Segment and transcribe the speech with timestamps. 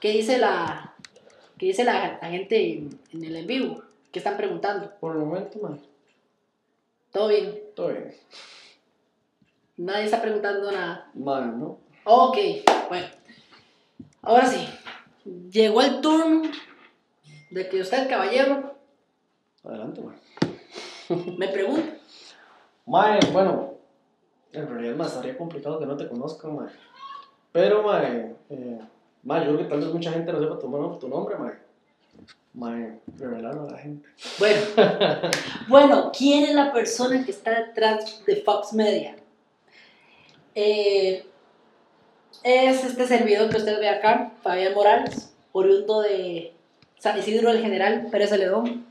[0.00, 0.94] ¿Qué dice la,
[1.58, 3.82] qué dice la, la gente en, en el en vivo?
[4.12, 4.90] ¿Qué están preguntando?
[5.00, 5.80] Por el momento, mae.
[7.12, 7.58] ¿Todo bien?
[7.74, 8.14] Todo bien.
[9.76, 11.10] Nadie está preguntando nada.
[11.14, 11.78] Mae, ¿no?
[12.04, 12.36] Ok,
[12.88, 13.06] bueno.
[14.22, 14.68] Ahora sí.
[15.50, 16.50] Llegó el turno
[17.50, 18.74] de que usted, caballero,
[19.64, 20.16] Adelante, mae.
[21.38, 21.98] me pregunte.
[22.86, 23.74] Mae, bueno,
[24.52, 26.68] en realidad más estaría complicado que no te conozcan, mae.
[27.54, 28.78] Pero, mae, eh,
[29.22, 31.52] mae, yo creo que tal vez mucha gente no sepa tu, tu nombre, mae.
[32.52, 34.08] Mae, revelarlo a la gente.
[34.40, 34.60] Bueno,
[35.68, 39.14] bueno, ¿quién es la persona que está detrás de Fox Media?
[40.56, 41.24] Eh,
[42.42, 46.52] es este servidor que usted ve acá, Fabián Morales, oriundo de
[46.98, 48.84] San Isidro del General, Pérez Celedón.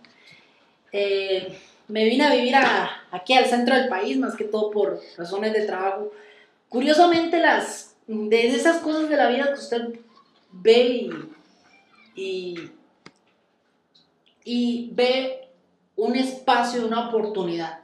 [0.93, 1.57] Eh,
[1.89, 5.52] me vine a vivir a- aquí al centro del país, más que todo por razones
[5.52, 6.11] de trabajo.
[6.69, 9.99] Curiosamente, las de esas cosas de la vida que usted
[10.52, 11.11] ve y,
[12.16, 12.71] y
[14.44, 15.50] y ve
[15.95, 17.80] un espacio, una oportunidad.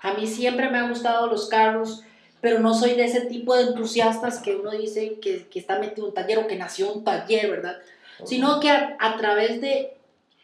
[0.00, 2.02] A mí siempre me han gustado los carros,
[2.40, 6.06] pero no soy de ese tipo de entusiastas que uno dice que, que está metido
[6.06, 7.78] en un taller o que nació un taller, ¿verdad?
[8.24, 9.96] Sino que a, a través de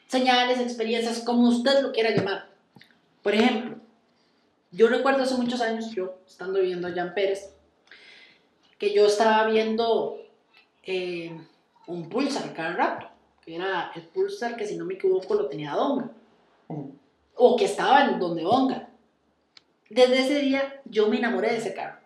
[0.08, 2.46] señales, experiencias, como usted lo quiera llamar.
[3.22, 3.76] Por ejemplo,
[4.70, 7.50] yo recuerdo hace muchos años, yo estando viviendo allá en Pérez,
[8.84, 10.20] que yo estaba viendo
[10.82, 11.34] eh,
[11.86, 13.08] un Pulsar cada rato
[13.42, 16.10] que era el Pulsar que si no me equivoco lo tenía Donga,
[17.36, 18.88] o que estaba en donde Donga.
[19.90, 21.98] Desde ese día yo me enamoré de ese carro.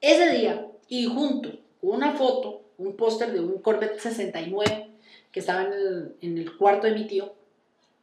[0.00, 4.90] Ese día, y junto con una foto, un póster de un Corvette 69
[5.30, 7.32] que estaba en el, en el cuarto de mi tío,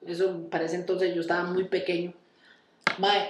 [0.05, 2.13] eso parece entonces yo estaba muy pequeño,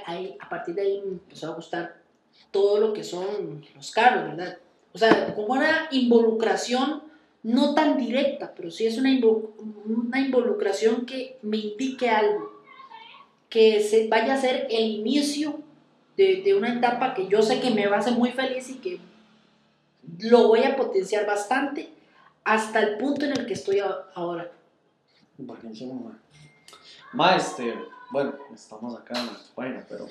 [0.06, 2.01] ahí, a partir de ahí me empezó a gustar
[2.50, 4.58] todo lo que son los carros, ¿verdad?
[4.94, 7.04] O sea, como una involucración
[7.44, 9.10] no tan directa, pero sí es una,
[9.86, 12.52] una involucración que me indique algo,
[13.50, 15.60] que se vaya a ser el inicio
[16.18, 18.76] de, de una etapa que yo sé que me va a hacer muy feliz y
[18.76, 19.00] que
[20.20, 21.90] lo voy a potenciar bastante
[22.44, 23.80] hasta el punto en el que estoy
[24.14, 24.52] ahora.
[25.38, 26.14] Buenísimo.
[27.14, 27.74] Mae, este,
[28.12, 30.08] bueno, estamos acá en pero.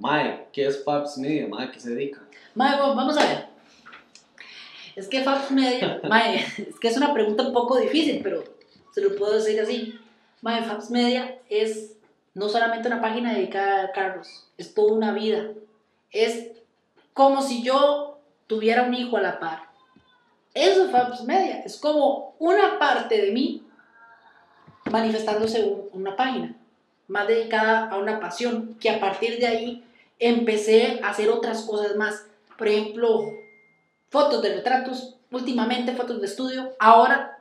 [0.00, 1.46] Mae, ¿qué es Fabs Media?
[1.46, 2.20] Mae, ¿qué se dedica?
[2.54, 3.46] Mae, vamos a ver.
[4.96, 8.42] Es que Fabs Media, mae, es que es una pregunta un poco difícil, pero
[8.92, 10.00] se lo puedo decir así.
[10.40, 11.96] Mae, Fabs Media es
[12.32, 15.50] no solamente una página dedicada a carros, es toda una vida.
[16.10, 16.48] Es
[17.12, 19.68] como si yo tuviera un hijo a la par.
[20.54, 23.62] Eso es Fabs Media, es como una parte de mí
[24.90, 26.56] manifestándose en una página,
[27.06, 29.84] más dedicada a una pasión, que a partir de ahí
[30.20, 32.26] empecé a hacer otras cosas más.
[32.56, 33.32] Por ejemplo,
[34.10, 36.72] fotos de retratos, últimamente fotos de estudio.
[36.78, 37.38] Ahora,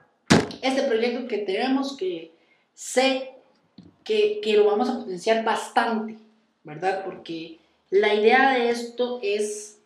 [0.62, 2.31] este proyecto que tenemos, que
[2.73, 3.34] sé
[4.03, 6.17] que, que lo vamos a potenciar bastante,
[6.63, 7.03] ¿verdad?
[7.06, 7.59] Porque
[7.90, 9.79] la idea de esto es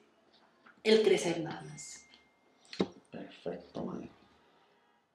[0.83, 2.05] el crecer nada más.
[3.11, 4.09] Perfecto, mae.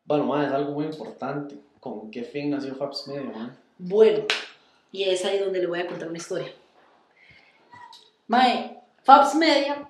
[0.04, 1.56] Bueno, mae, es algo muy importante.
[1.80, 3.50] ¿Con qué fin nació Fabs Media, mae?
[3.78, 4.24] Bueno,
[4.90, 6.52] y es ahí donde le voy a contar una historia.
[8.28, 9.88] Mae, Fabs Media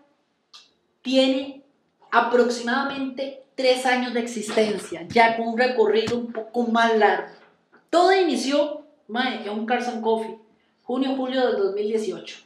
[1.02, 1.64] tiene
[2.12, 7.34] aproximadamente tres años de existencia, ya con un recorrido un poco más largo.
[7.90, 10.38] Todo inició, mae, en un Carson Coffee,
[10.84, 12.38] junio-julio del 2018.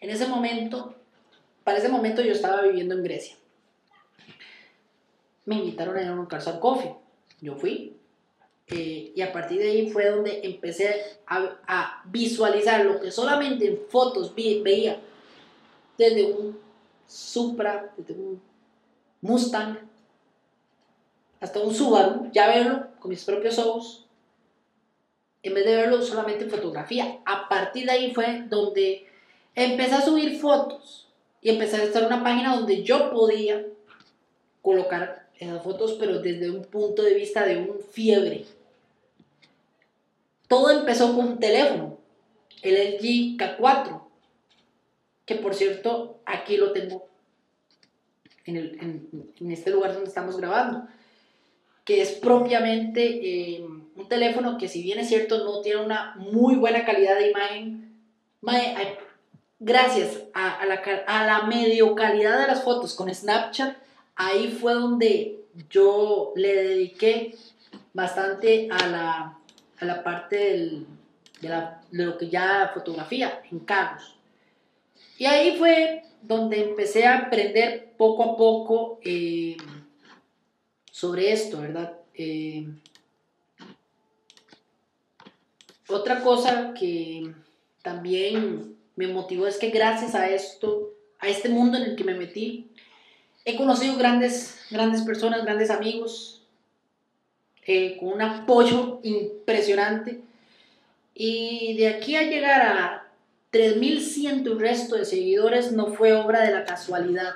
[0.00, 0.94] En ese momento,
[1.62, 3.36] para ese momento yo estaba viviendo en Grecia.
[5.44, 6.94] Me invitaron a ir a un Carson Coffee.
[7.42, 7.94] Yo fui,
[8.68, 13.66] eh, y a partir de ahí fue donde empecé a, a visualizar lo que solamente
[13.68, 15.00] en fotos vi- veía
[15.98, 16.58] desde un
[17.06, 18.40] Supra, desde un
[19.20, 19.78] Mustang,
[21.40, 24.06] hasta un Subaru, ya verlo con mis propios ojos,
[25.42, 27.20] en vez de verlo solamente en fotografía.
[27.26, 29.06] A partir de ahí fue donde
[29.54, 31.06] empecé a subir fotos
[31.42, 33.62] y empecé a estar en una página donde yo podía
[34.62, 38.44] colocar esas fotos, pero desde un punto de vista de un fiebre.
[40.48, 41.98] Todo empezó con un teléfono,
[42.62, 44.02] el LG K4,
[45.24, 47.06] que por cierto aquí lo tengo
[48.46, 50.86] en, el- en- en este lugar donde estamos grabando,
[51.84, 53.02] que es propiamente
[53.56, 53.60] eh,
[53.96, 57.94] un teléfono que si bien es cierto no tiene una muy buena calidad de imagen,
[59.58, 63.76] gracias a, a la, a la medio calidad de las fotos con Snapchat,
[64.16, 65.40] ahí fue donde
[65.70, 67.34] yo le dediqué
[67.92, 69.38] bastante a la,
[69.78, 70.36] a la parte
[71.40, 74.16] de, la- de lo que ya fotografía en carros.
[75.18, 79.56] Y ahí fue donde empecé a aprender poco a poco eh,
[80.90, 81.92] sobre esto, ¿verdad?
[82.14, 82.66] Eh,
[85.88, 87.32] otra cosa que
[87.82, 90.90] también me motivó es que gracias a esto,
[91.20, 92.70] a este mundo en el que me metí,
[93.44, 96.42] he conocido grandes, grandes personas, grandes amigos,
[97.66, 100.20] eh, con un apoyo impresionante.
[101.14, 103.08] Y de aquí a llegar a
[103.50, 107.34] 3100 y resto de seguidores no fue obra de la casualidad,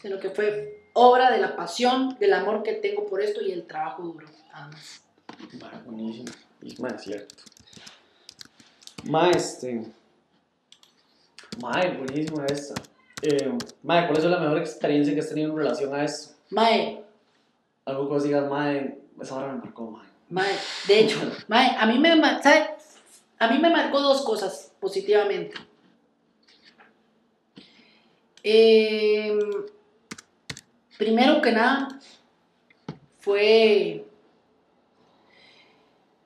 [0.00, 3.66] sino que fue obra de la pasión, del amor que tengo por esto y el
[3.66, 4.26] trabajo duro.
[4.52, 5.02] Nada más.
[5.62, 6.32] Va, buenísimo.
[6.62, 7.34] Y más cierto.
[9.04, 9.84] Ma, este.
[11.60, 12.74] Mae, buenísima esta.
[13.26, 13.50] Eh,
[13.82, 16.34] mae, ¿cuál es la mejor experiencia que has tenido en relación a esto?
[16.50, 17.02] Mae,
[17.86, 20.06] Algo que vos digas, mae, esa hora me marcó, mae.
[20.28, 20.52] mae,
[20.86, 21.18] de hecho,
[21.48, 22.10] mae, a mí me,
[22.42, 22.68] ¿sabe?
[23.38, 25.54] A mí me marcó dos cosas positivamente.
[28.42, 29.38] Eh,
[30.98, 31.98] primero que nada,
[33.20, 34.04] fue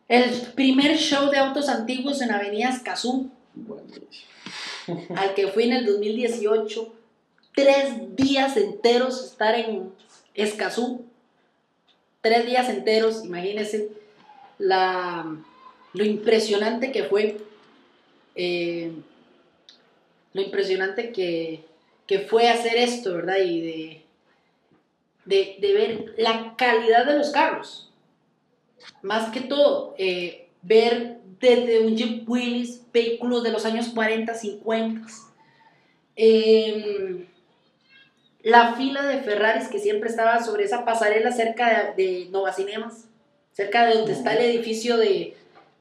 [0.09, 4.07] el primer show de autos antiguos en Avenida Escazú, Buenísimo.
[5.17, 6.95] Al que fui en el 2018.
[7.55, 9.93] Tres días enteros estar en
[10.35, 11.05] Escazú.
[12.21, 13.89] Tres días enteros, imagínense
[14.59, 15.37] la,
[15.93, 17.39] lo impresionante que fue.
[18.35, 18.93] eh,
[20.33, 21.65] lo impresionante que,
[22.07, 23.39] que fue hacer esto, ¿verdad?
[23.39, 24.05] Y
[25.25, 27.91] de, de, ver la calidad de los carros.
[29.03, 35.09] Más que todo, eh, ver desde un Jeep Willys, vehículos de los años 40, 50.
[36.17, 37.27] em,
[38.43, 43.05] la fila de Ferraris que siempre estaba sobre esa pasarela cerca de, de Nova Cinemas,
[43.53, 45.37] cerca de donde está el edificio de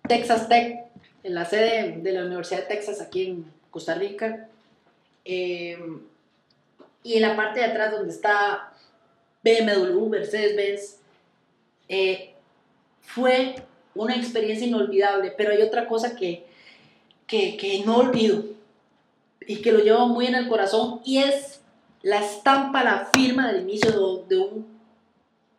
[0.08, 0.88] Texas Tech,
[1.24, 4.48] en la sede de la Universidad de Texas aquí en Costa Rica.
[5.26, 6.02] Em,
[7.04, 8.74] y en la parte de atrás donde está
[9.44, 10.98] BMW, Mercedes-Benz,
[11.90, 12.34] eh,
[13.02, 13.56] fue
[14.04, 16.46] una experiencia inolvidable, pero hay otra cosa que,
[17.26, 18.44] que, que no olvido
[19.46, 21.62] y que lo llevo muy en el corazón y es
[22.02, 23.92] la estampa, la firma del inicio
[24.28, 24.68] de, un,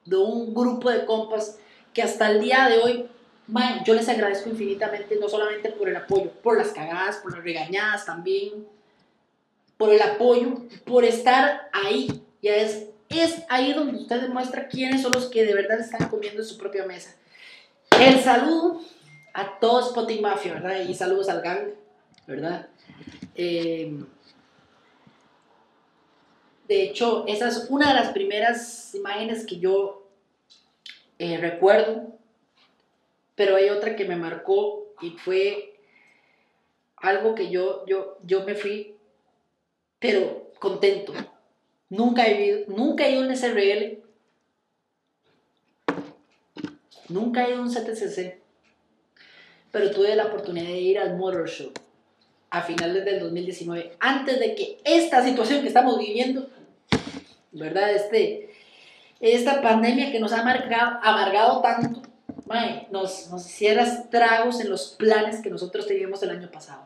[0.05, 1.59] de un grupo de compas
[1.93, 3.07] que hasta el día de hoy,
[3.47, 7.43] mae, yo les agradezco infinitamente, no solamente por el apoyo, por las cagadas, por las
[7.43, 8.67] regañadas también,
[9.77, 12.23] por el apoyo, por estar ahí.
[12.43, 16.43] Ya es, es ahí donde usted demuestra quiénes son los que de verdad están comiendo
[16.43, 17.15] en su propia mesa.
[18.01, 18.81] El saludo
[19.35, 20.83] a todo Spotting Mafia, ¿verdad?
[20.83, 21.71] Y saludos al gang,
[22.29, 22.69] ¿verdad?
[23.35, 23.93] Eh,
[26.69, 30.07] de hecho, esa es una de las primeras imágenes que yo
[31.19, 32.13] eh, recuerdo,
[33.35, 35.81] pero hay otra que me marcó y fue
[36.97, 38.95] algo que yo, yo, yo me fui,
[39.99, 41.13] pero contento.
[41.89, 43.98] Nunca he ido, nunca he ido un SRL,
[47.09, 48.39] nunca he ido a un CTCC,
[49.71, 51.73] pero tuve la oportunidad de ir al Motor Show
[52.51, 56.49] a finales del 2019, antes de que esta situación que estamos viviendo,
[57.53, 57.93] ¿verdad?
[57.95, 58.51] Este,
[59.21, 62.03] esta pandemia que nos ha amargado, amargado tanto,
[62.47, 66.85] mae, nos, nos hiciera estragos en los planes que nosotros teníamos el año pasado.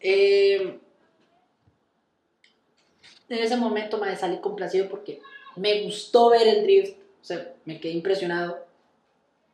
[0.00, 0.80] Eh,
[3.28, 5.20] en ese momento me salí complacido porque
[5.56, 8.69] me gustó ver el drift, o sea, me quedé impresionado.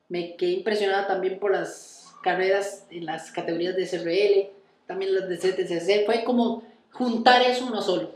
[0.08, 4.50] Me quedé impresionado también por las carreras en las categorías de SRL,
[4.86, 6.06] también las de CTCC.
[6.06, 8.12] Fue como juntar eso uno solo.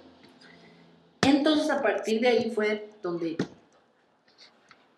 [1.22, 3.36] Entonces a partir de ahí fue donde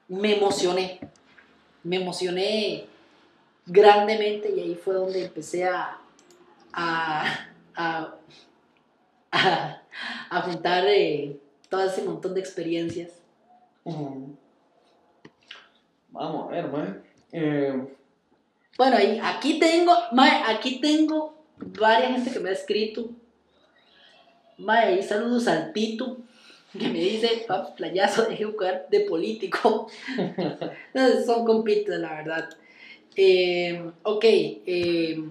[0.08, 1.00] me emocioné.
[1.82, 2.87] Me emocioné
[3.66, 5.99] grandemente y ahí fue donde empecé a,
[6.72, 7.49] a,
[9.30, 13.11] a, juntar eh, todo ese montón de experiencias.
[16.12, 16.95] Vamos a ver, mae.
[17.33, 17.88] Eh,
[18.78, 23.11] Bueno, ahí, aquí tengo, mae, aquí tengo varias gente que me ha escrito.
[24.59, 26.19] Mae, saludos al Tito,
[26.78, 29.88] que me dice, playazo, deje de jugar de político.
[31.26, 32.49] Son compitas, la verdad.
[33.16, 35.23] Eh, ok, eh,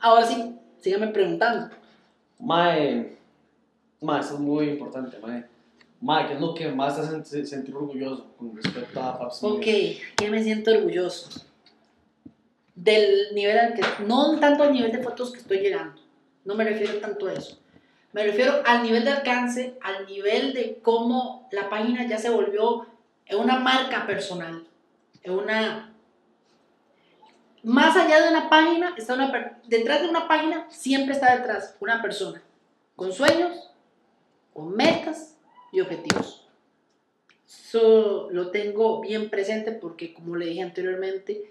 [0.00, 1.74] ahora sí, síganme preguntando.
[2.38, 3.16] mae.
[4.00, 5.44] Mae, eso es muy importante, mae.
[6.00, 9.42] Mae, ¿qué es lo que más te hace sen- sentir orgulloso con respecto a Paps
[9.42, 9.98] Ok, Media?
[10.16, 11.40] que me siento orgulloso.
[12.74, 16.00] Del nivel al que, no tanto al nivel de fotos que estoy llegando,
[16.44, 17.58] no me refiero tanto a eso.
[18.12, 22.86] Me refiero al nivel de alcance, al nivel de cómo la página ya se volvió
[23.38, 24.66] una marca personal,
[25.26, 25.92] una...
[27.62, 32.00] Más allá de una página, está una, detrás de una página siempre está detrás una
[32.00, 32.40] persona.
[32.94, 33.70] con sueños,
[34.54, 35.35] con metas
[35.76, 36.46] y objetivos.
[37.46, 41.44] Eso lo tengo bien presente porque, como le dije anteriormente,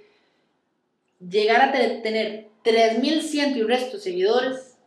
[1.20, 4.78] llegar a te- tener 3.100 y resto de seguidores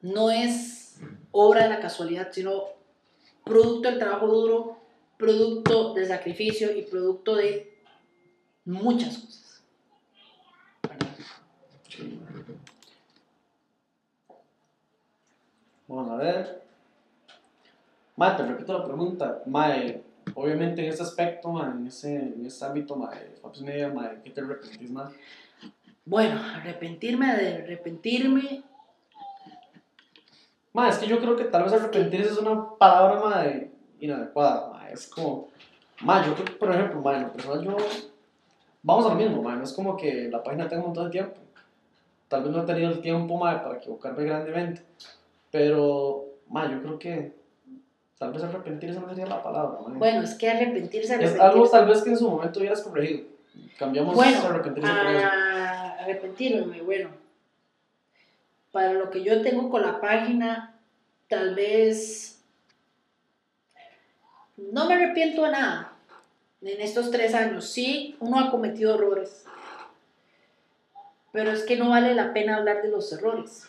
[0.00, 0.98] no es
[1.32, 2.64] obra de la casualidad, sino
[3.44, 4.78] producto del trabajo duro,
[5.16, 7.74] producto del sacrificio y producto de
[8.64, 9.62] muchas cosas.
[15.88, 16.67] Vamos a ver.
[18.18, 19.42] Mae, te repito la pregunta.
[19.46, 20.02] Mae,
[20.34, 24.40] obviamente en este aspecto, mae, en ese, en este ámbito, mae, Media, mae, ¿qué te
[24.40, 25.12] arrepentís más?
[26.04, 28.64] Bueno, arrepentirme de arrepentirme,
[30.72, 33.70] Mae, es que yo creo que tal vez arrepentirse es una palabra, mae,
[34.00, 34.92] inadecuada, mae.
[34.92, 35.48] Es como,
[36.02, 37.76] mae, yo creo que, por ejemplo, mae, en lo personal yo,
[38.82, 41.10] vamos a lo mismo, mae, no es como que la página tenga un montón de
[41.12, 41.40] tiempo.
[42.26, 44.82] Tal vez no he tenido el tiempo, mae, para equivocarme grandemente.
[45.52, 47.37] Pero, mae, yo creo que
[48.18, 51.42] tal vez arrepentirse no sería la palabra, bueno, es que arrepentirse, Es arrepentirse.
[51.46, 53.26] algo tal vez que en su momento hubieras corregido.
[53.78, 55.26] Cambiamos Bueno, arrepentirse por eso.
[55.26, 57.10] a arrepentirme, bueno.
[58.72, 60.74] Para lo que yo tengo con la página,
[61.28, 62.42] tal vez
[64.56, 65.92] no me arrepiento de nada
[66.60, 67.68] en estos tres años.
[67.70, 69.46] Sí, uno ha cometido errores,
[71.32, 73.68] pero es que no vale la pena hablar de los errores.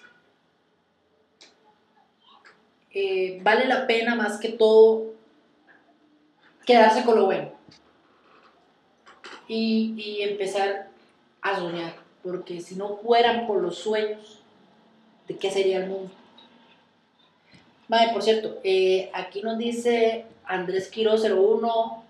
[2.94, 5.14] Eh, vale la pena más que todo
[6.66, 7.52] quedarse con lo bueno
[9.48, 10.88] y, y empezar
[11.42, 11.94] a soñar,
[12.24, 14.40] porque si no fueran por los sueños,
[15.28, 16.12] ¿de qué sería el mundo?
[17.88, 22.04] Vale, por cierto, eh, aquí nos dice Andrés Quiro 01,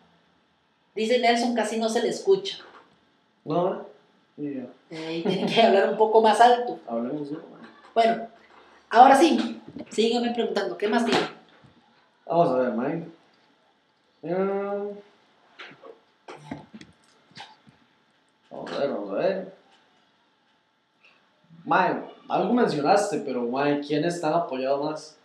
[0.95, 2.57] dice Nelson, casi no se le escucha.
[3.45, 3.85] No,
[4.37, 6.79] y ya, Eh, tiene que hablar un poco más alto.
[6.87, 7.29] hablemos.
[7.93, 8.27] Bueno,
[8.89, 9.58] ahora sí,
[9.89, 11.27] sígueme preguntando, ¿qué más tiene?
[12.25, 13.07] Vamos a ver, Mike.
[18.51, 19.53] Vamos a ver, vamos a ver.
[21.65, 25.17] Mae, algo mencionaste, pero Mae, ¿quiénes te han apoyado más?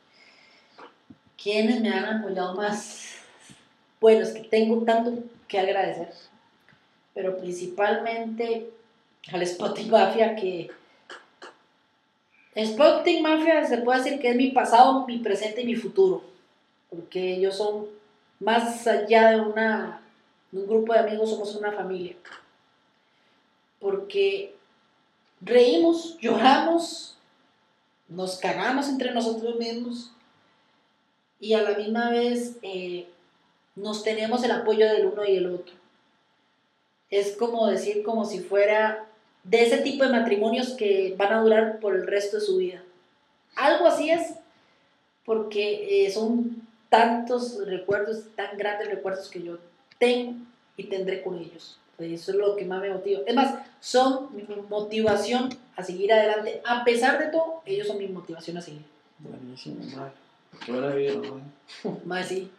[1.43, 3.17] ¿Quiénes me han apoyado más?
[4.01, 6.13] Bueno, es que tengo tanto que agradecer,
[7.15, 8.71] pero principalmente
[9.33, 10.71] al Spotting Mafia que...
[12.57, 16.23] Spotting Mafia se puede decir que es mi pasado, mi presente y mi futuro,
[16.89, 17.87] porque ellos son
[18.39, 20.01] más allá de, una,
[20.53, 22.15] un grupo de amigos, somos una familia.
[23.81, 24.55] Porque
[25.41, 27.17] reímos, lloramos,
[28.09, 30.13] nos cagamos entre nosotros mismos
[31.41, 33.09] y a la misma vez eh,
[33.75, 35.75] nos tenemos el apoyo del uno y el otro.
[37.11, 39.07] Es como decir, como si fuera
[39.45, 42.83] de ese tipo de matrimonios que van a durar por el resto de su vida.
[43.55, 44.35] Algo así es,
[45.25, 49.59] porque eh, son tantos recuerdos, tan grandes recuerdos que yo
[49.99, 50.35] tengo
[50.77, 51.79] y tendré con ellos.
[51.99, 53.21] Eso es lo que más me motiva.
[53.27, 56.61] Es más, son mi motivación a seguir adelante.
[56.65, 58.83] A pesar de todo, ellos son mi motivación a seguir.
[59.19, 59.77] Buenísimo.
[60.65, 62.05] Qué buena vida, Mae.
[62.05, 62.51] Más sí.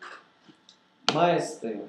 [1.38, 1.82] Este.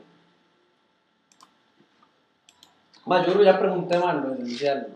[3.06, 4.88] Mae, yo creo que ya pregunté, Mae, lo esencial.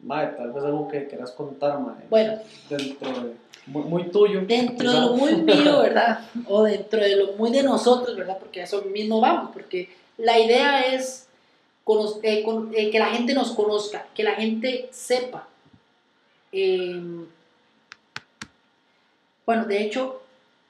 [0.00, 2.04] Mae, tal vez algo que quieras contar, Mae.
[2.10, 3.44] Bueno, Dentro de.
[3.66, 4.42] Muy, muy tuyo.
[4.46, 6.20] dentro de lo muy mío, ¿verdad?
[6.48, 8.36] O dentro de lo muy de nosotros, ¿verdad?
[8.38, 11.26] Porque a eso mismo vamos, porque la idea es
[12.22, 15.48] eh, con- eh, que la gente nos conozca, que la gente sepa.
[16.52, 17.00] Eh,
[19.46, 20.20] bueno, de hecho,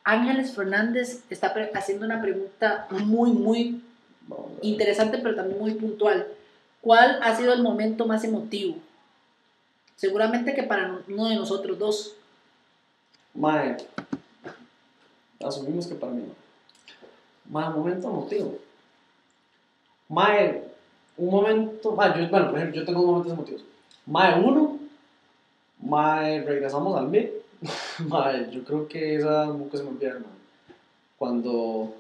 [0.04, 3.80] Ángeles Fernández está haciendo una pregunta muy, muy
[4.62, 6.26] interesante, pero también muy puntual.
[6.84, 8.76] ¿Cuál ha sido el momento más emotivo?
[9.96, 12.14] Seguramente que para uno de nosotros dos.
[13.32, 13.78] Mae,
[15.42, 16.24] asumimos que para mí.
[17.48, 18.58] Mae, momento emotivo.
[20.10, 20.62] Mae,
[21.16, 21.92] un momento.
[21.92, 23.64] Mae, yo, bueno, por ejemplo, yo tengo momentos emotivos.
[24.04, 24.78] Mae, uno.
[25.80, 27.30] Mae, regresamos al MIT.
[28.08, 30.76] Mae, yo creo que esa nunca se me olvida, mae.
[31.16, 31.94] Cuando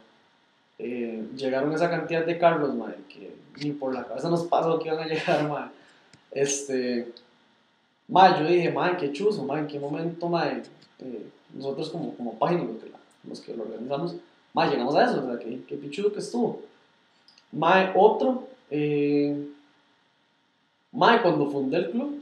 [0.78, 4.88] eh, llegaron esa cantidad de carros, mae, que ni por la cabeza nos pasó que
[4.88, 5.68] iban a llegar, mae.
[6.30, 7.12] Este.
[8.08, 10.62] Mae, yo dije, mae, qué chuzo, mae, en qué momento, mae,
[11.00, 14.16] eh, nosotros como, como página, los que, la- los que lo organizamos,
[14.52, 16.60] mae, llegamos a eso, o sea, qué, qué pichudo que estuvo.
[17.52, 19.46] Mae, otro, eh,
[20.92, 22.20] mae, cuando fundé el club,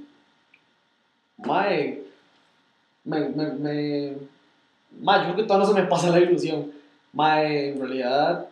[1.38, 2.02] mae,
[3.04, 4.12] me, me, me,
[5.00, 6.70] mae, yo creo que todavía no se me pasa la ilusión.
[7.12, 8.48] Mae, en realidad,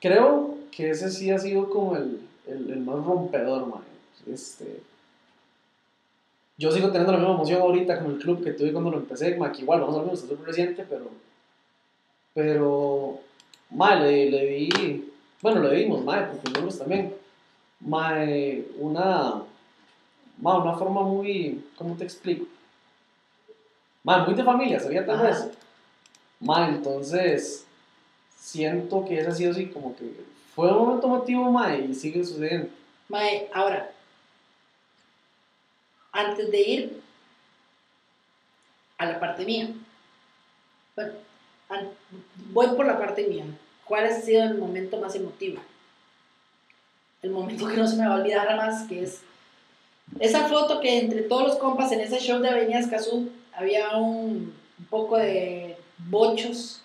[0.00, 3.80] creo que ese sí ha sido como el, el, el más rompedor, mae.
[4.32, 4.80] Este,
[6.58, 9.36] yo sigo teniendo la misma emoción ahorita con el club que tuve cuando lo empecé,
[9.36, 11.08] ma, que igual, vamos a ver, está súper reciente, pero,
[12.34, 13.20] pero,
[13.70, 17.14] ma, le, le di, bueno, le dimos, ma, porque nosotros también,
[17.80, 18.14] ma,
[18.78, 19.42] una,
[20.38, 22.46] ma, una forma muy, ¿cómo te explico?
[24.04, 25.48] Ma, muy de familia, sería tal vez.
[26.42, 27.64] Ma, entonces,
[28.36, 30.12] siento que ese ha sido así como que
[30.54, 32.68] fue un momento emotivo, ma, y sigue sucediendo.
[33.08, 33.92] Mae, ahora,
[36.10, 37.02] antes de ir
[38.98, 39.68] a la parte mía,
[40.96, 41.12] bueno,
[42.52, 43.44] voy por la parte mía.
[43.84, 45.60] ¿Cuál ha sido el momento más emotivo?
[47.22, 49.22] El momento que no se me va a olvidar jamás, que es
[50.18, 54.52] esa foto que entre todos los compas en ese show de Avenida Escazú había un,
[54.82, 55.76] un poco de
[56.10, 56.80] bochos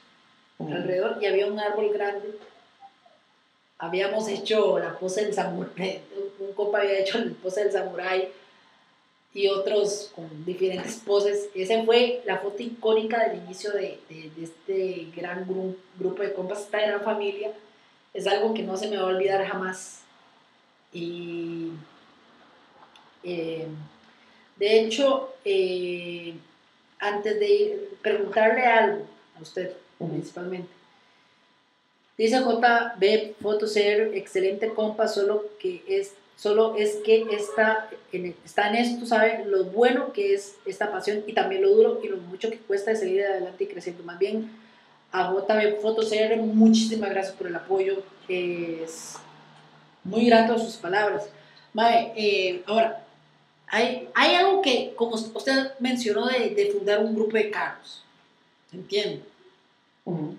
[0.59, 2.37] alrededor y había un árbol grande.
[3.79, 6.01] Habíamos hecho la pose del samurái,
[6.39, 8.29] un compa había hecho la pose del samurái
[9.33, 11.49] y otros con diferentes poses.
[11.55, 16.33] Esa fue la foto icónica del inicio de, de- de este gran gru- grupo de
[16.33, 17.51] compas, esta gran familia.
[18.13, 20.01] Es algo que no se me va a olvidar jamás.
[20.93, 21.71] Y
[23.23, 23.67] eh,
[24.55, 26.33] de hecho, eh,
[26.99, 29.05] antes de ir, preguntarle algo
[29.37, 30.69] a usted principalmente.
[32.17, 38.75] Dice JB Fotoser, excelente compa, solo que es solo es que está en, está en
[38.75, 39.43] esto, ¿sabe?
[39.45, 42.91] Lo bueno que es esta pasión y también lo duro y lo mucho que cuesta
[42.91, 44.03] de seguir adelante y creciendo.
[44.03, 44.51] Más bien,
[45.11, 48.03] a JB Fotoser, muchísimas gracias por el apoyo.
[48.27, 49.15] Es
[50.03, 51.27] muy grato sus palabras.
[51.73, 53.03] Mae, eh, ahora,
[53.67, 58.03] hay, hay algo que, como usted mencionó, de, de fundar un grupo de carros.
[58.71, 59.23] ¿Entiende?
[60.05, 60.35] Ujú.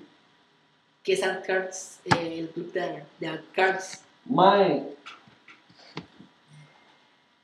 [1.02, 4.02] que es Art Cards, eh, el club de, de Art Cards.
[4.26, 4.82] Mae.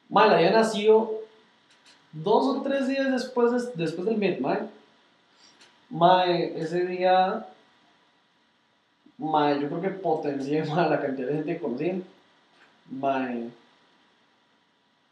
[0.09, 1.11] Mae, la idea nació
[2.13, 4.61] dos o tres días después, de- después del Meet, Mae.
[5.91, 7.47] Mae, ese día.
[9.19, 11.95] Mae, yo creo que potencié mae, la cantidad de gente que conocía.
[12.91, 13.49] Mae.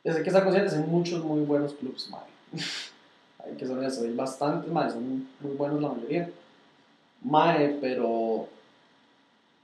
[0.05, 2.23] Sé que estar conscientes hay muchos muy buenos clubs, Mae.
[3.45, 6.31] hay que ser honestos, hay bastantes, Mae, son muy buenos la mayoría.
[7.23, 8.49] Mae, pero.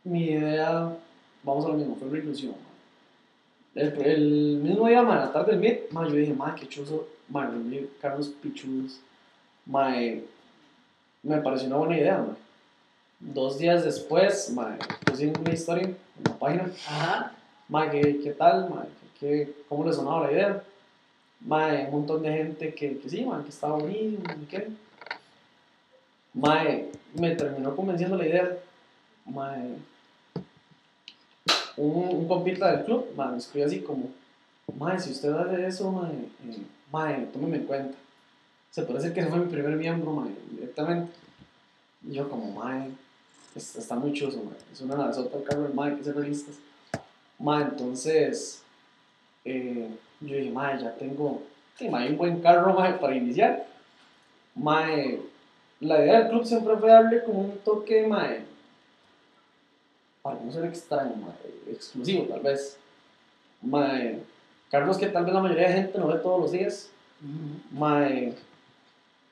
[0.04, 0.96] Mi idea
[1.42, 2.54] vamos a lo mismo, fue una ilusión.
[3.74, 7.06] El, el mismo día, man, a la tarde del man, yo dije, man, qué chuzo,
[7.28, 9.00] man, Carlos Pichudos,
[9.66, 10.22] man,
[11.22, 12.36] me pareció una buena idea, man.
[13.20, 17.32] Dos días después, man, puse una historia en la página, Ajá.
[17.68, 18.86] man, ¿qué, qué tal, man?
[19.20, 20.62] ¿Qué, cómo le sonaba la idea?
[21.40, 24.68] Man, un montón de gente que, que sí, que estaba bonito, y qué.
[26.34, 28.56] Man, me terminó convenciendo la idea,
[29.24, 29.76] man,
[31.76, 34.10] un, un compita del club, mae, me escribió así como,
[34.76, 37.96] mae, si usted hace eso, mae, eh, mae, tómeme en cuenta.
[38.70, 41.12] Se parece que ese fue mi primer miembro, mae, directamente.
[42.06, 42.90] Y yo como, mae,
[43.54, 46.56] es- está muy chuzo, mae, es una nazota el carro del mae, que ser realistas.
[47.38, 48.62] Mae, entonces,
[49.50, 49.88] eh,
[50.20, 51.42] yo dije, mae, ya tengo,
[51.76, 53.66] sí, un buen carro, mae, para iniciar.
[54.54, 55.20] Mae,
[55.80, 58.44] la idea del club siempre fue darle como un toque, mae,
[60.22, 62.76] para no ser extraño, mae, exclusivo tal vez.
[63.62, 64.20] Mae,
[64.70, 66.90] Carlos que tal vez la mayoría de gente no ve todos los días.
[67.70, 68.34] Mae,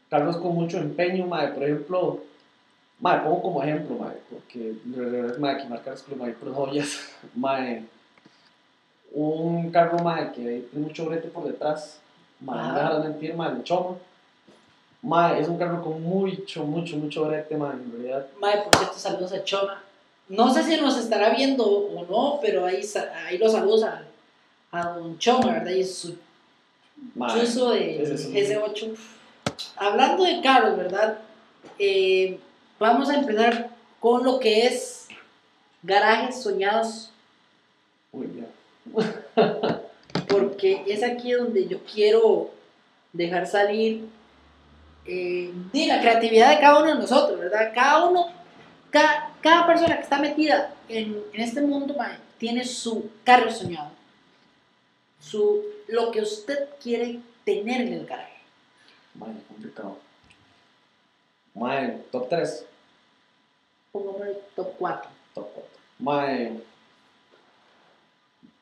[0.09, 2.20] Carlos con mucho empeño, mae, por ejemplo,
[3.00, 4.74] mae, pongo como ejemplo, mae, porque
[5.38, 7.85] mae, que marcar Carlos mae, por joyas, mae,
[9.12, 11.99] un carro, mae, que tiene mucho brete por detrás,
[12.40, 13.97] mae, no mentir, mae, el Choma,
[15.03, 18.99] mae, es un carro con mucho, mucho, mucho brete, mae, en realidad, Mae, por cierto,
[18.99, 19.83] saludos a Choma.
[20.29, 22.81] No sé si nos estará viendo o no, pero ahí,
[23.27, 24.03] ahí los saludos a,
[24.73, 25.71] a Don Choma, ¿verdad?
[25.71, 26.16] Y su
[27.14, 28.97] mae, chuzo de ese es un- S8.
[29.77, 31.19] Hablando de carros, ¿verdad?
[31.79, 32.38] Eh,
[32.79, 35.07] vamos a empezar con lo que es
[35.83, 37.11] garajes soñados.
[40.29, 42.51] porque es aquí donde yo quiero
[43.12, 44.09] dejar salir
[45.05, 47.72] eh, de la creatividad de cada uno de nosotros, ¿verdad?
[47.75, 48.27] Cada uno,
[48.90, 51.94] cada, cada persona que está metida en, en este mundo
[52.38, 53.90] tiene su carro soñado,
[55.20, 58.33] su, lo que usted quiere tener en el garaje.
[59.14, 59.99] Mae, complicado.
[61.55, 62.66] Mae, top 3,
[63.92, 65.11] Pongámosle top 4.
[65.35, 65.70] top 4.
[66.01, 66.61] Mae,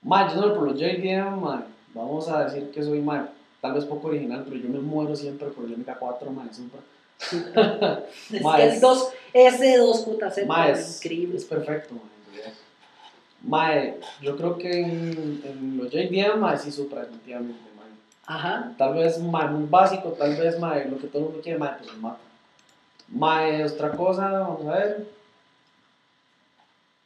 [0.05, 1.65] mae, yo no por los JDM, mae,
[1.95, 3.23] vamos a decir que soy, mae,
[3.61, 6.81] tal vez poco original, pero yo me muero siempre por el MK4, mae, Supra.
[8.31, 11.37] Es que es- el 2, ese 2JZ Mae, es increíble.
[11.39, 12.15] es perfecto, mae.
[13.47, 17.89] Mae, yo creo que en, en los JDM, mae, sí Supra, definitivamente, mae.
[18.27, 18.73] Ajá.
[18.79, 21.73] Tal vez mae, muy básico, tal vez mae, lo que todo el mundo quiere, mae,
[21.79, 22.19] pues mata.
[23.09, 25.07] Mae, otra cosa, vamos a ver.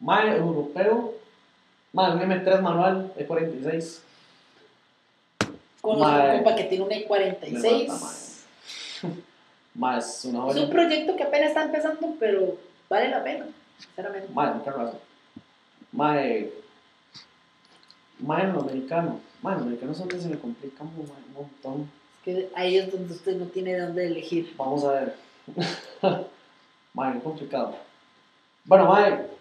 [0.00, 1.14] Mae, europeo.
[1.92, 4.01] Mae, un M3 manual E E46.
[5.81, 6.31] Conozco Mae.
[6.31, 7.88] un compa que tiene un Me E46.
[7.88, 9.14] mata, mae.
[9.74, 12.57] Mae, es una Es un proyecto que apenas está empezando, pero
[12.88, 13.46] vale la pena,
[13.79, 14.29] sinceramente.
[15.92, 16.53] Mae.
[18.20, 19.20] Mae, en lo americano.
[19.42, 21.90] Mae, en lo americano es donde se me complica un un montón.
[22.18, 24.53] Es que ahí es donde usted no tiene de dónde elegir.
[24.57, 25.14] Vamos a ver.
[27.14, 27.77] qué complicado.
[28.64, 29.38] Bueno, mae.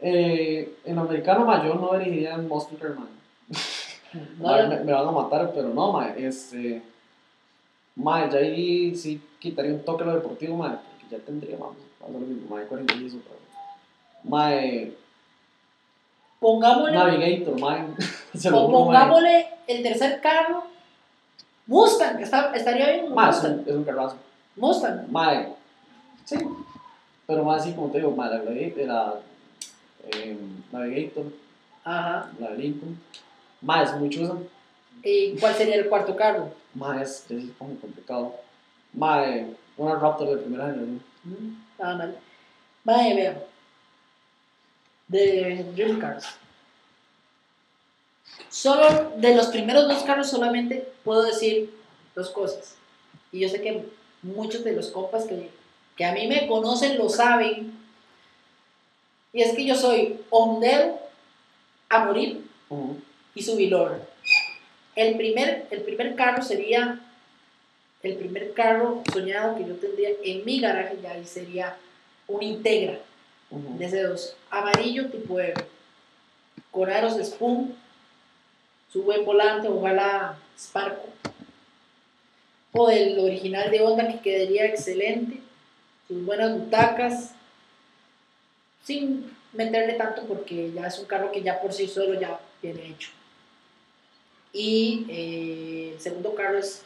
[0.00, 3.08] Eh, en lo americano, mae, yo no elegiría en Muscular, mae.
[4.38, 6.14] No, Mae, me, me van a matar, pero no, mae.
[6.26, 6.82] Este.
[7.96, 10.70] Mae, ya ahí sí quitaría un toque a lo deportivo, mae.
[10.76, 11.76] Porque ya tendría, vamos,
[12.10, 13.40] lo mismo, mae, 46 otra vez.
[14.24, 14.92] Mae,
[16.40, 17.84] pongámosle, Navigator, mae.
[18.34, 20.64] Se lo juro, pongámosle el tercer carro.
[21.66, 23.04] Mustang, está- estaría bien.
[23.06, 23.58] un Mae, es Mustang.
[23.60, 24.16] un, es un carrazo.
[24.56, 25.06] Mustang.
[25.10, 25.54] Mae,
[26.24, 26.36] sí.
[27.26, 29.14] Pero más así como te digo, mae, la, Gladi- la
[30.04, 30.36] eh,
[30.72, 31.26] Navigator,
[31.84, 32.30] Ajá.
[32.38, 33.00] la Lincoln.
[33.60, 34.34] Mae, es muy chusa.
[35.02, 36.52] ¿Y cuál sería el cuarto carro?
[36.74, 38.34] Mae, es, es como complicado.
[38.92, 41.02] Mae, una Raptor de primera generación.
[41.24, 42.18] Mm, Nada mal.
[42.84, 43.44] Vaya, vea.
[45.08, 46.26] De Dream Cars.
[48.48, 51.74] Solo de los primeros dos carros solamente puedo decir
[52.14, 52.76] dos cosas.
[53.32, 53.84] Y yo sé que
[54.22, 55.50] muchos de los compas que,
[55.96, 57.77] que a mí me conocen lo saben.
[59.38, 60.98] Y es que yo soy hondero
[61.88, 62.44] a morir
[63.36, 64.02] y subilor.
[64.96, 66.98] El primer, el primer carro sería
[68.02, 71.76] el primer carro soñado que yo tendría en mi garaje ya ahí sería
[72.26, 72.98] un Integra
[73.50, 73.78] Ujú.
[73.78, 75.60] de ese dos amarillo tipo Evo
[76.70, 77.76] con aros de Spoon
[78.92, 81.08] su buen volante ojalá Sparco
[82.72, 85.40] o el original de Honda que quedaría excelente
[86.06, 87.34] sus buenas butacas
[88.88, 92.86] sin meterle tanto porque ya es un carro que ya por sí solo ya viene
[92.86, 93.10] hecho
[94.52, 96.82] y eh, el segundo carro es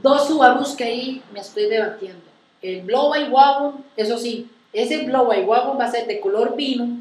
[0.00, 2.24] dos Subarus que ahí me estoy debatiendo.
[2.60, 6.56] El Blow by Wagon, eso sí, ese Blow by Wagon va a ser de color
[6.56, 7.00] vino,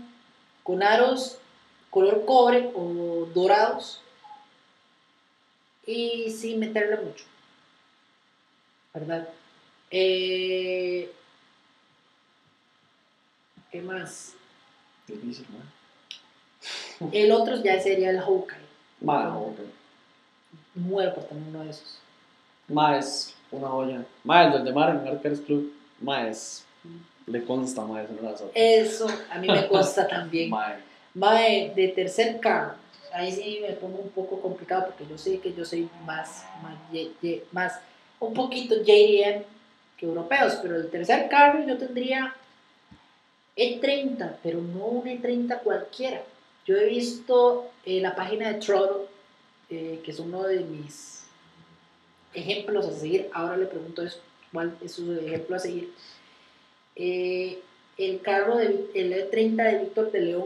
[0.63, 1.37] con aros
[1.89, 4.01] color cobre o dorados
[5.85, 7.25] y sin meterle mucho.
[8.93, 9.29] ¿Verdad?
[9.91, 11.11] Eh,
[13.75, 14.31] ¿Qué más?
[15.05, 17.09] Difícil, mae.
[17.11, 18.57] El otro ya sería el Hawkeye.
[19.01, 19.59] No, ok.
[20.75, 21.97] Muero por tener uno de esos.
[22.69, 24.05] Es una joya.
[24.45, 25.73] El del de Mar en Arcades Club.
[26.29, 26.63] Es.
[27.27, 28.49] Le consta, es una razón.
[28.53, 30.49] Eso a mí me cuesta también.
[30.51, 30.77] Mae.
[31.13, 32.75] Mae, de tercer carro,
[33.11, 36.75] ahí sí me pongo un poco complicado porque yo sé que yo soy más, más,
[36.93, 37.73] ye- ye- más
[38.21, 39.43] un poquito JDM
[39.97, 42.33] que europeos, pero el tercer carro yo tendría
[43.55, 46.23] E30, pero no un E30 cualquiera.
[46.65, 49.07] Yo he visto eh, la página de Throttle,
[49.69, 51.23] eh, que es uno de mis
[52.33, 53.29] ejemplos a seguir.
[53.33, 54.19] Ahora le pregunto eso,
[54.51, 55.93] cuál es su ejemplo a seguir.
[56.95, 57.59] Eh,
[57.97, 60.45] el carro de Vi- el E30 de Víctor de León,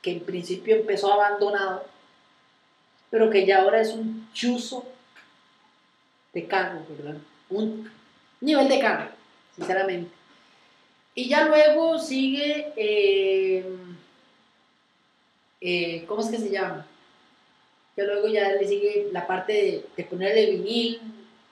[0.00, 1.84] que en principio empezó abandonado,
[3.10, 4.84] pero que ya ahora es un chuzo
[6.32, 7.18] de carro, ¿verdad?
[7.50, 7.90] Un
[8.40, 9.10] nivel de carro,
[9.56, 10.10] sinceramente.
[11.18, 13.64] Y ya luego sigue, eh,
[15.62, 16.86] eh, ¿cómo es que se llama?
[17.96, 21.00] Ya luego ya le sigue la parte de, de ponerle vinil,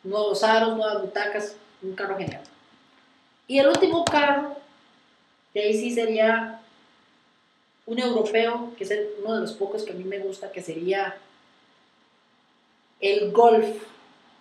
[0.02, 2.42] nuevos aros, nuevas butacas, un carro genial.
[3.48, 4.54] Y el último carro,
[5.54, 6.60] de ahí sí sería
[7.86, 11.16] un europeo, que es uno de los pocos que a mí me gusta, que sería
[13.00, 13.82] el Golf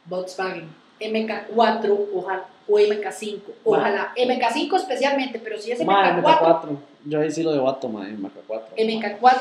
[0.03, 3.39] Volkswagen MK4 ojalá, o MK5.
[3.63, 6.77] Ojalá, MK5 especialmente, pero si es Mae, MK4, MK4.
[7.05, 8.61] Yo ahí sí lo debato, mae, MK4.
[8.77, 9.39] MK4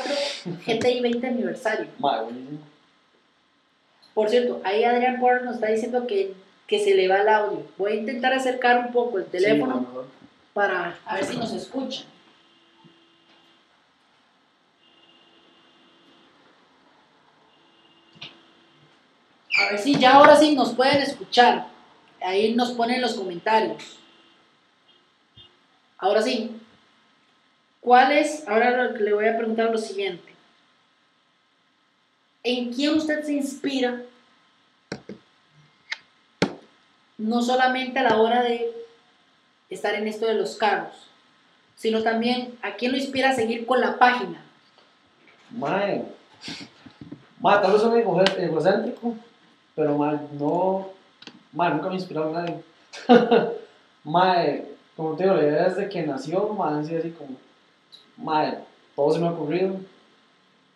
[0.65, 1.87] GTI 20 aniversario.
[1.99, 2.59] Mae, buenísimo.
[4.13, 6.33] Por cierto, ahí Adrián Porras nos está diciendo que,
[6.67, 7.63] que se le va el audio.
[7.77, 9.99] Voy a intentar acercar un poco el teléfono Sí,
[10.53, 12.05] para a ver si nos escuchan.
[19.73, 21.67] Ver si ya ahora sí nos pueden escuchar.
[22.21, 23.97] Ahí nos ponen los comentarios.
[25.97, 26.59] Ahora sí.
[27.81, 28.47] ¿Cuál es?
[28.47, 30.33] Ahora le voy a preguntar lo siguiente.
[32.43, 34.01] ¿En quién usted se inspira?
[37.17, 38.71] No solamente a la hora de
[39.69, 40.93] estar en esto de los carros,
[41.75, 44.41] sino también a quién lo inspira a seguir con la página.
[45.51, 46.05] Mae.
[47.39, 49.17] Madre, tal egocéntrico,
[49.75, 50.89] pero madre, no.
[51.51, 52.63] Madre, nunca me inspiró nadie.
[54.03, 57.37] madre, como te digo, la idea desde que nació, madre, así, así como.
[58.17, 58.59] Madre,
[58.95, 59.75] todo se me ha ocurrido.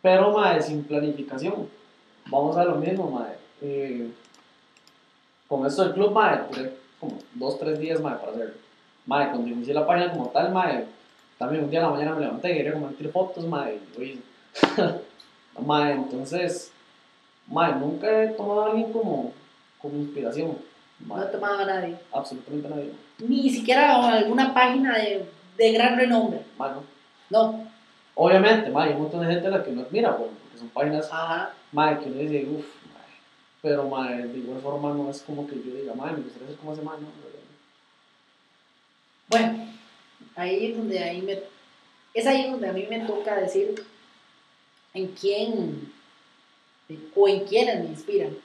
[0.02, 1.68] Pero, madre, sin planificación.
[2.30, 3.38] Vamos a lo mismo, madre.
[3.62, 4.12] Eh,
[5.48, 6.14] con esto del club,
[6.52, 8.56] duré como dos, tres días, madre, para hacerlo.
[9.06, 10.86] Madre, cuando inicié la página como tal, madre,
[11.38, 14.04] también un día a la mañana me levanté y quería compartir fotos, madre, y lo
[14.04, 14.22] hice.
[15.66, 16.72] Mae, entonces,
[17.48, 19.34] mae, nunca he tomado a alguien como,
[19.82, 20.58] como inspiración.
[21.00, 21.98] No he tomado a nadie.
[22.12, 22.92] absolutamente nadie.
[23.20, 25.26] Ni siquiera alguna página de,
[25.58, 26.42] de gran renombre.
[26.58, 26.84] Mae, no.
[27.30, 27.68] No.
[28.16, 30.70] Obviamente, mae, hay un montón de gente a la que uno admira, bueno, porque son
[30.70, 31.54] páginas, Ajá.
[31.72, 33.04] mae, que uno dice, uff, mae.
[33.62, 36.58] Pero, mae, de igual forma no es como que yo diga, mae, me gustaría ser
[36.58, 37.08] como ese mae, no.
[39.30, 39.68] Bueno,
[40.36, 41.38] ahí es donde ahí me,
[42.14, 43.84] es ahí donde a mí me toca decir
[44.94, 45.87] en quién
[47.16, 48.38] o en quiénes me inspiran.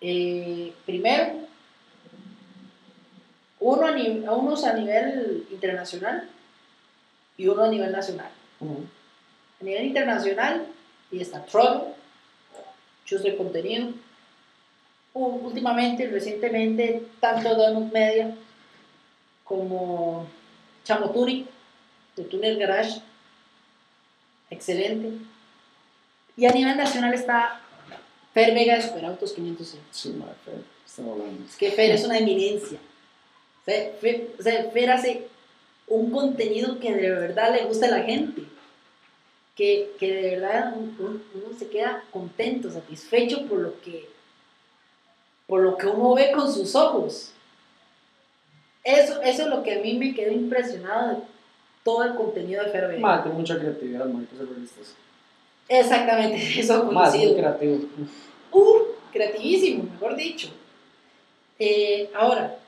[0.00, 1.34] Eh, primero,
[3.60, 6.28] uno a, unos a nivel internacional
[7.36, 8.30] y uno a nivel nacional.
[8.60, 10.66] A nivel internacional,
[11.10, 11.94] y está Troll,
[13.04, 13.90] Chus de contenido.
[15.14, 18.34] Últimamente, recientemente, tanto Donut Media
[19.44, 20.26] como
[20.84, 21.46] Chamoturi
[22.16, 23.02] de Tuner Garage.
[24.50, 25.31] Excelente.
[26.36, 27.60] Y a nivel nacional está
[28.32, 29.76] Fer Vega de Superautos 500.
[29.90, 30.54] Sí, mae, feo,
[30.86, 31.44] estamos hablando.
[31.46, 32.78] Es que Fer es una eminencia.
[33.64, 35.28] Fer, Fer- o sea, Fer hace
[35.88, 38.42] un contenido que de verdad le gusta a la gente.
[39.54, 44.10] Que, que de verdad un- un- uno se queda contento, satisfecho por lo que
[45.46, 47.32] por lo que uno ve con sus ojos.
[48.84, 51.22] Eso, eso es lo que a mí me quedó impresionado de
[51.84, 53.00] todo el contenido de Fer Vega.
[53.00, 54.36] Mae, tengo mucha creatividad, hay que.
[55.72, 57.80] Exactamente, eso es muy creativo.
[58.50, 58.78] Uh,
[59.10, 60.48] creativísimo, mejor dicho.
[61.58, 62.58] Eh, ahora,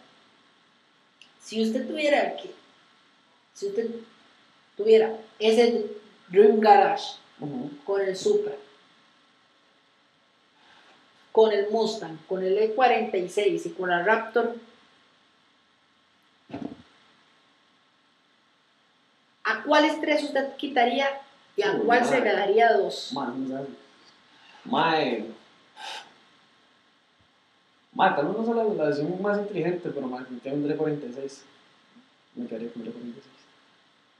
[1.42, 2.50] si usted tuviera que,
[3.52, 3.90] si usted
[4.74, 5.90] tuviera ese
[6.28, 7.16] Dream Garage
[7.84, 8.54] con el Supra,
[11.30, 14.56] con el Mustang, con el E46 y con la Raptor,
[19.42, 21.20] ¿a cuáles tres usted quitaría
[21.56, 22.24] y a cuál se madre.
[22.30, 23.12] quedaría dos?
[23.14, 23.66] Sabe.
[24.64, 25.24] Mae.
[27.92, 31.44] Mae, tal vez no sea la, la decisión más inteligente, pero mae, definitivamente un 46.
[32.34, 33.24] Me quedaría con el 46.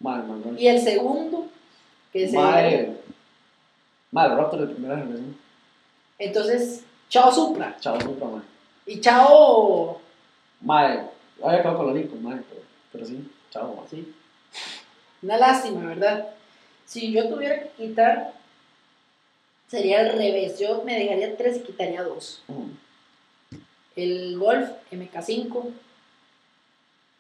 [0.01, 0.61] Mae, mae.
[0.63, 1.47] Y el segundo,
[2.13, 2.97] que se Mae.
[4.13, 5.37] Mae, el Raptor de primera generación.
[6.19, 8.43] Entonces, chao Supra Chao, super, mae.
[8.87, 10.01] y chao.
[10.61, 11.11] Mae,
[11.43, 13.89] había acabado con la Lincoln, mae, pero, pero sí, chao, mae.
[13.91, 14.15] Sí.
[15.23, 16.29] Una lástima, ¿verdad?
[16.87, 18.35] Si yo tuviera que quitar,
[19.69, 20.59] sería al revés.
[20.59, 22.43] Yo me dejaría tres y quitaría dos.
[23.97, 25.73] El Golf MK5,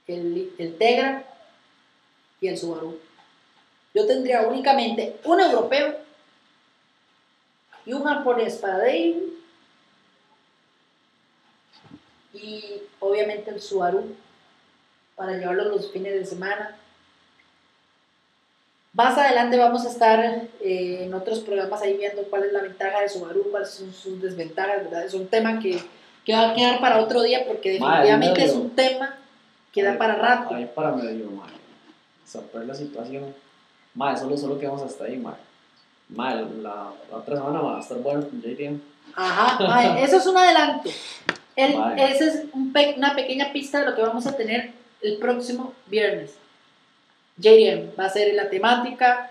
[0.08, 1.24] el, el Tegra
[2.40, 2.98] y el Subaru.
[3.94, 5.96] Yo tendría únicamente un europeo
[7.86, 9.34] y un Apple Spadale
[12.32, 14.16] y obviamente el Subaru
[15.14, 16.76] para llevarlo los fines de semana.
[18.94, 20.20] Más adelante vamos a estar
[20.60, 24.22] eh, en otros programas ahí viendo cuál es la ventaja de Subaru, cuáles son sus
[24.22, 25.04] desventajas, ¿verdad?
[25.04, 25.80] Es un tema que,
[26.24, 28.64] que va a quedar para otro día porque Madre, definitivamente es medio.
[28.64, 29.16] un tema
[29.72, 30.54] que da para rato.
[30.54, 31.50] Ahí para medio, mae.
[32.24, 33.34] Saber la situación.
[33.94, 35.34] Mae, solo, solo quedamos hasta ahí, mae.
[36.10, 38.78] Mae, la, la otra semana va a estar bueno con JDM.
[39.16, 40.88] Ajá, mae, eso es un adelanto.
[41.56, 45.16] El- esa es un pe- una pequeña pista de lo que vamos a tener el
[45.18, 46.36] próximo viernes.
[47.36, 49.30] JDM va a ser la temática.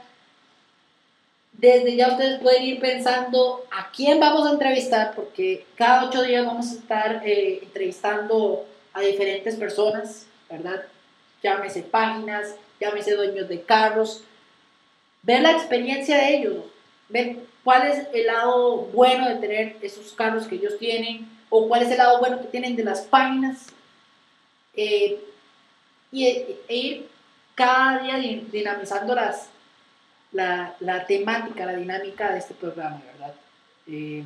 [1.54, 6.46] Desde ya ustedes pueden ir pensando a quién vamos a entrevistar, porque cada ocho días
[6.46, 10.84] vamos a estar eh, entrevistando a diferentes personas, ¿verdad?
[11.42, 14.24] Llámese páginas, llámese dueños de carros,
[15.22, 16.66] ver la experiencia de ellos,
[17.08, 21.84] ver cuál es el lado bueno de tener esos carros que ellos tienen, o cuál
[21.84, 23.68] es el lado bueno que tienen de las páginas,
[24.76, 25.20] eh,
[26.12, 27.13] y e, e ir
[27.56, 29.48] cada día di- dinamizando las,
[30.32, 33.34] la, la temática, la dinámica de este programa, ¿verdad?
[33.88, 34.24] Eh,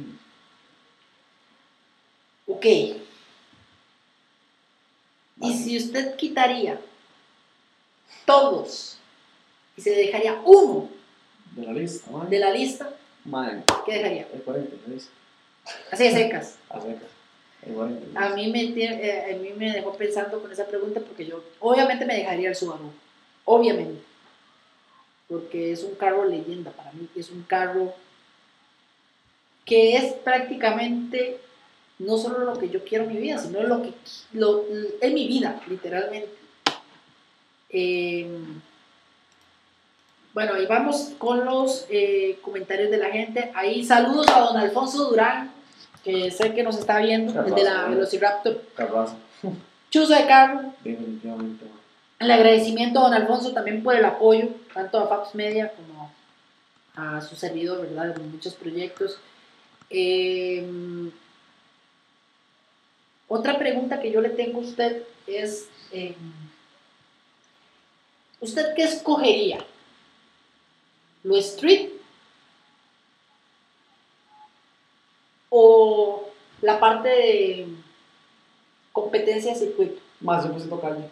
[2.48, 2.66] ok.
[5.40, 6.80] Y si usted quitaría
[8.26, 8.98] todos
[9.76, 10.90] y se dejaría uno
[11.52, 12.28] De la lista, mae.
[12.30, 12.90] de la lista,
[13.26, 14.28] Mae, ¿qué dejaría?
[14.34, 15.10] el 46.
[15.92, 16.56] Así de secas.
[16.70, 17.10] A secas.
[17.62, 18.16] El 46.
[18.18, 22.06] A mí, me, eh, a mí me dejó pensando con esa pregunta porque yo obviamente
[22.06, 22.92] me dejaría el Subaru.
[23.48, 24.02] Obviamente.
[25.30, 27.08] Porque es un carro leyenda para mí.
[27.16, 27.94] Es un carro
[29.66, 31.40] que es prácticamente
[32.00, 33.94] no solo lo que yo quiero en mi vida, sino lo que
[34.34, 34.66] lo,
[35.02, 36.30] en mi vida, literalmente.
[37.70, 38.28] Eh,
[40.34, 43.52] bueno, ahí vamos con los eh, comentarios de la gente.
[43.56, 45.52] Ahí saludos a don Alfonso Durán,
[46.04, 48.62] que sé que nos está viendo, el de la Velociraptor.
[48.76, 49.16] Capaz.
[49.90, 50.74] Chuzo de carro.
[50.84, 51.77] Definitivamente.
[52.20, 56.12] El agradecimiento a don Alfonso también por el apoyo, tanto a Fax Media como
[56.96, 58.18] a su servidor, ¿verdad?
[58.18, 59.20] En muchos proyectos.
[59.90, 61.12] Eh,
[63.28, 66.16] otra pregunta que yo le tengo a usted es, eh,
[68.40, 69.64] ¿usted qué escogería?
[71.24, 71.90] ¿Lo street?
[75.50, 76.30] ¿O
[76.62, 77.68] la parte de
[78.92, 80.02] competencia de circuito?
[80.20, 81.10] Más 100% calle.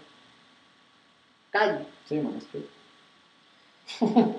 [1.56, 1.86] Calle.
[2.10, 2.66] Sí, street.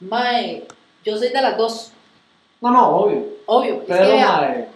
[0.00, 0.66] Mae,
[1.04, 1.92] yo soy de las dos,
[2.62, 3.26] No, no, obvio.
[3.46, 3.74] obvio.
[3.74, 4.68] es que Pero, mae,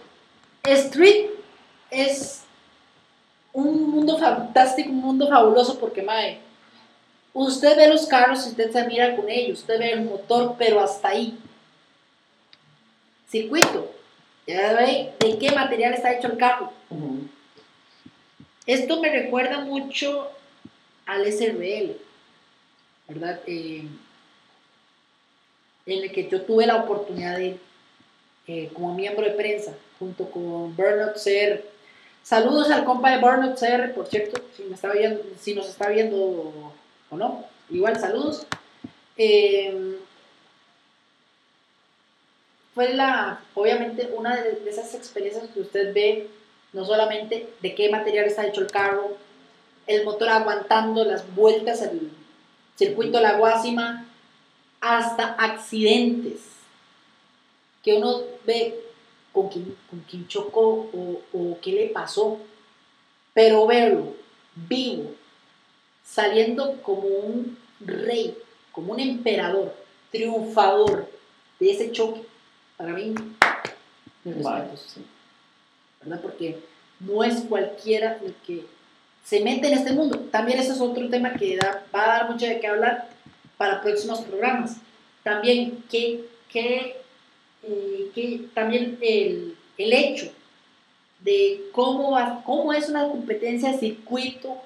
[0.65, 1.29] Street
[1.89, 2.43] es
[3.53, 6.39] un mundo fantástico, un mundo fabuloso porque, mae,
[7.33, 10.79] usted ve los carros y usted se mira con ellos, usted ve el motor, pero
[10.79, 11.37] hasta ahí.
[13.29, 13.91] Circuito,
[14.45, 16.71] ya ve de qué material está hecho el carro.
[18.67, 20.29] Esto me recuerda mucho
[21.09, 21.97] al SRL,
[23.07, 23.39] ¿verdad?
[23.47, 23.83] Eh,
[25.87, 27.57] en el que yo tuve la oportunidad de
[28.47, 31.63] eh, como miembro de prensa, junto con Burnout CR.
[32.21, 35.89] Saludos al compa de Burnout CR, por cierto, si, me está viendo, si nos está
[35.89, 36.15] viendo
[37.09, 37.43] o no.
[37.71, 38.45] Igual, saludos.
[39.17, 39.97] Eh,
[42.75, 46.27] fue la, obviamente, una de, de esas experiencias que usted ve,
[46.71, 49.17] no solamente de qué material está hecho el carro,
[49.89, 52.11] el motor aguantando las vueltas, el
[52.75, 54.05] circuito de la Guásima,
[54.79, 56.41] hasta accidentes
[57.83, 58.79] que uno ve
[59.33, 62.37] con quién, con quién chocó o, o qué le pasó,
[63.33, 64.13] pero verlo
[64.55, 65.11] vivo,
[66.03, 68.37] saliendo como un rey,
[68.71, 69.75] como un emperador,
[70.11, 71.09] triunfador
[71.59, 72.21] de ese choque,
[72.77, 73.15] para mí,
[74.23, 75.03] sí.
[76.01, 76.21] ¿verdad?
[76.21, 76.59] Porque
[76.99, 78.65] no es cualquiera el que
[79.23, 80.19] se mete en este mundo.
[80.31, 83.07] También ese es otro tema que da- va a dar mucho de qué hablar
[83.57, 84.77] para próximos programas.
[85.23, 86.95] También que, que,
[87.63, 90.31] eh, que también el, el hecho
[91.19, 94.57] de cómo, va- cómo es una competencia de circuito,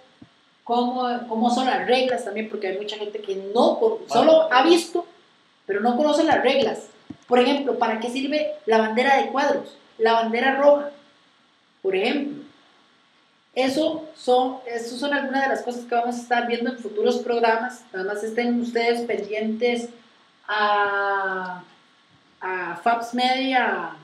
[0.64, 5.06] cómo, cómo son las reglas también, porque hay mucha gente que no, solo ha visto,
[5.66, 6.88] pero no conoce las reglas.
[7.28, 9.76] Por ejemplo, ¿para qué sirve la bandera de cuadros?
[9.98, 10.92] La bandera roja,
[11.82, 12.43] por ejemplo.
[13.56, 17.18] Eso son, eso son algunas de las cosas que vamos a estar viendo en futuros
[17.18, 17.84] programas.
[17.94, 19.90] Nada más estén ustedes pendientes
[20.48, 21.64] a,
[22.42, 23.96] a Fabs Media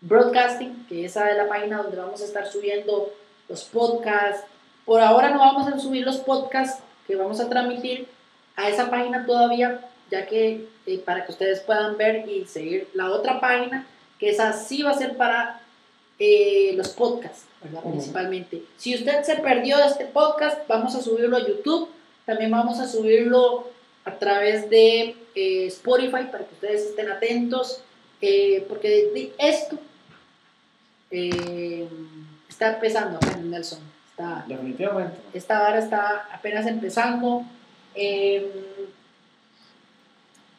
[0.00, 3.12] Broadcasting, que esa es la página donde vamos a estar subiendo
[3.48, 4.44] los podcasts.
[4.84, 8.08] Por ahora no vamos a subir los podcasts que vamos a transmitir
[8.56, 13.10] a esa página todavía, ya que eh, para que ustedes puedan ver y seguir la
[13.10, 13.86] otra página,
[14.18, 15.60] que esa sí va a ser para
[16.18, 17.46] eh, los podcasts,
[17.82, 18.62] Principalmente.
[18.76, 21.88] Si usted se perdió de este podcast, vamos a subirlo a YouTube,
[22.26, 23.68] también vamos a subirlo
[24.04, 27.80] a través de eh, Spotify para que ustedes estén atentos,
[28.20, 29.78] eh, porque de- de esto
[31.10, 31.88] eh,
[32.48, 33.80] está empezando Nelson.
[34.10, 35.16] Está, Definitivamente.
[35.32, 37.44] esta vara está apenas empezando.
[37.94, 38.44] Em,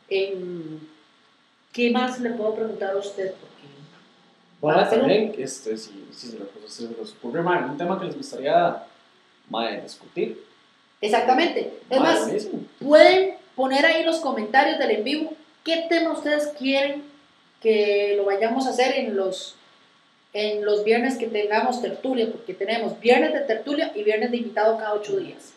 [0.10, 0.80] em,
[1.72, 3.34] ¿Qué más le puedo preguntar a usted?
[4.74, 6.28] Un- también, este, si, si
[6.68, 8.84] se, les, ocurre mae, un tema que les gustaría
[9.50, 10.44] mae, discutir.
[11.02, 11.74] Exactamente.
[11.90, 12.60] Es mae, más, buenísimo.
[12.80, 17.04] pueden poner ahí los comentarios del en vivo qué tema ustedes quieren
[17.62, 19.56] que lo vayamos a hacer en los
[20.34, 24.78] en los viernes que tengamos tertulia, porque tenemos viernes de tertulia y viernes de invitado
[24.78, 25.54] cada ocho días.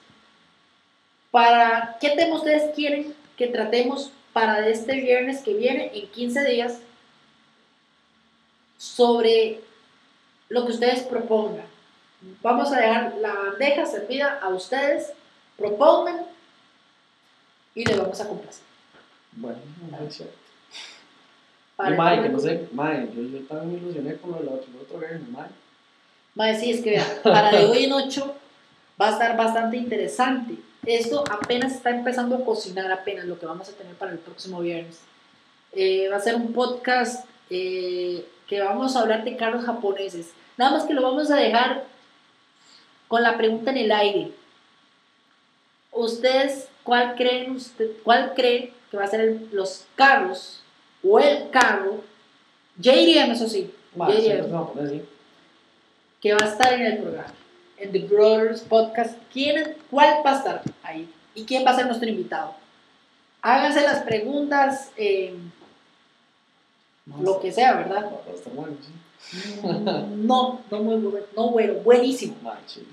[1.33, 6.79] Para qué tema ustedes quieren que tratemos para este viernes que viene en 15 días
[8.79, 9.61] sobre
[10.49, 11.67] lo que ustedes propongan.
[12.43, 15.13] Vamos a dejar la bandeja servida a ustedes,
[15.57, 16.25] propongan
[17.75, 18.65] y le vamos a complacer.
[19.33, 19.59] Bueno,
[20.09, 20.35] cierto.
[21.77, 24.49] Para Y mae, que no sé, mae, yo, yo también me ilusioné con lo del
[24.49, 25.49] otro, el otro viernes, mae.
[26.35, 28.35] Mae, sí, es que para de hoy en ocho
[29.01, 30.55] va a estar bastante interesante.
[30.85, 34.61] Esto apenas está empezando a cocinar, apenas lo que vamos a tener para el próximo
[34.61, 35.01] viernes.
[35.73, 40.33] Eh, va a ser un podcast eh, que vamos a hablar de carros japoneses.
[40.57, 41.85] Nada más que lo vamos a dejar
[43.07, 44.33] con la pregunta en el aire.
[45.93, 50.63] ¿Ustedes cuál creen, usted, cuál creen que va a ser el- los carros
[51.03, 52.03] o el carro
[52.81, 54.67] JDM, eso sí, Mae, JDM.
[54.73, 55.03] poner así.
[56.21, 57.33] que va a estar en el programa,
[57.77, 59.17] en The Brothers Podcast.
[59.33, 61.09] ¿Quién, ¿Cuál va a estar ahí?
[61.35, 62.55] ¿Y quién va a ser nuestro invitado?
[63.43, 65.35] Háganse las preguntas, eh,
[67.21, 68.11] lo que sea, ¿verdad?
[68.55, 68.93] Bueno, sí.
[70.17, 72.35] No, no muy bueno, no bueno, buenísimo.
[72.67, 72.87] Chido.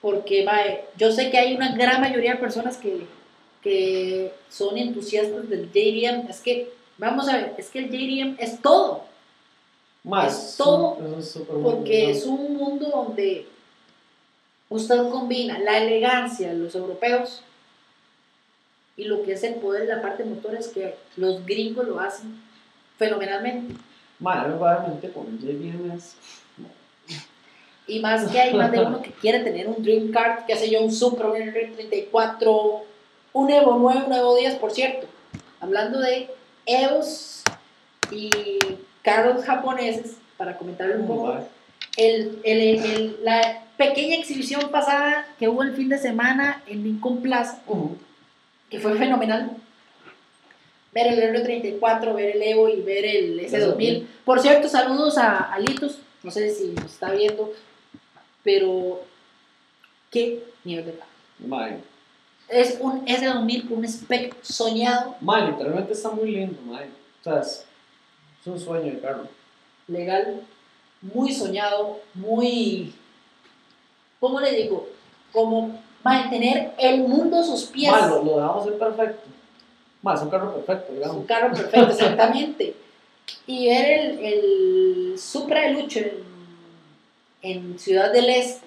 [0.00, 3.06] Porque, mae, yo sé que hay una gran mayoría de personas que,
[3.62, 6.28] que son entusiastas del JDM.
[6.30, 9.08] Es que, vamos a ver, es que el JDM es todo.
[10.26, 13.46] Es todo es Porque es un mundo donde
[14.68, 17.42] usted combina la elegancia de los europeos
[18.96, 22.00] y lo que es el poder de la parte motor es que los gringos lo
[22.00, 22.40] hacen
[22.98, 23.74] fenomenalmente.
[24.20, 26.16] Mae, no me va a dar mente con el JDM es...
[27.86, 30.68] Y más que hay más de uno que quiere tener un Dream Card, que sé
[30.68, 32.80] yo, un Supra, un R34,
[33.32, 35.06] un Evo 9, un Evo 10, por cierto.
[35.60, 36.28] Hablando de
[36.66, 37.42] Evos
[38.10, 38.30] y
[39.02, 41.28] carros japoneses, para comentarle un poco.
[41.28, 41.44] Mae,
[41.96, 47.22] el, el- el- la pequeña exhibición pasada que hubo el fin de semana en Lincoln
[47.22, 47.96] Plaza, ujú.
[48.68, 49.52] que fue fenomenal.
[50.98, 54.04] Ver el R34, ver el Evo y ver el S2000.
[54.24, 57.52] Por cierto, saludos a Alitos, no sé si nos está viendo,
[58.42, 59.02] pero
[60.10, 60.98] qué nivel de.
[61.46, 61.78] Mae,
[62.48, 66.86] Es un S2000 con un spec soñado, mae, literalmente está muy lindo, mae.
[67.20, 67.64] O sea, es,
[68.40, 69.28] es un sueño de carro.
[69.86, 70.42] legal,
[71.00, 72.92] muy soñado, muy,
[74.18, 74.88] ¿cómo le digo?
[75.30, 77.92] Como mantener el mundo a sus pies.
[77.92, 79.37] Mae, lo, lo dejamos ser perfecto.
[80.14, 81.16] Es un carro perfecto, Es digamos.
[81.16, 82.74] un carro perfecto, exactamente.
[83.46, 86.12] Y ver el, el Supra de Lucho en,
[87.42, 88.66] en Ciudad del Este.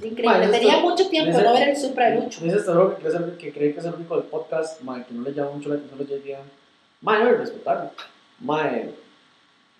[0.00, 0.46] Es Increíble.
[0.46, 2.44] Ma, Tenía está- mucho tiempo de ese- no ver el Supra de Lucho.
[2.44, 5.22] Este bro que cree, que cree que es el único del podcast, mae, que no
[5.22, 6.44] le llama mucho la atención los JDM.
[7.00, 7.90] Mae, no, respetarlo.
[8.40, 8.90] Mae,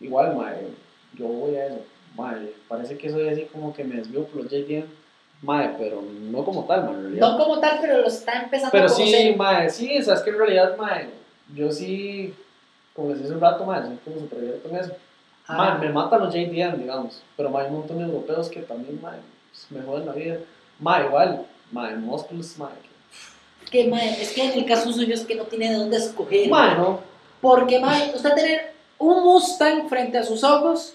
[0.00, 0.68] igual, mae,
[1.14, 1.80] yo voy a eso.
[2.16, 4.84] Mae, parece que soy así como que me desvío por los JDM.
[5.42, 7.30] Mae, pero no como tal, mae, en realidad.
[7.30, 9.06] No como tal, pero lo está empezando pero a conocer.
[9.06, 11.08] sí, mae, sí, o sea, es que en realidad, mae,
[11.54, 12.32] yo sí,
[12.94, 14.92] como les dije hace un rato, mae, soy como super abierto en eso.
[15.48, 17.20] Ah, Mae, me matan los JDM, digamos.
[17.36, 19.18] Pero mae, hay un montón de europeos que también, mae,
[19.50, 20.38] pues, me joden la vida.
[20.78, 22.70] Mae, igual, mae, Muscles, mae.
[23.70, 26.48] que, mae, es que en el caso suyo es que no tiene de dónde escoger.
[26.48, 27.00] Mae, no.
[27.40, 30.94] Porque, mae, usted tener un Mustang frente a sus ojos,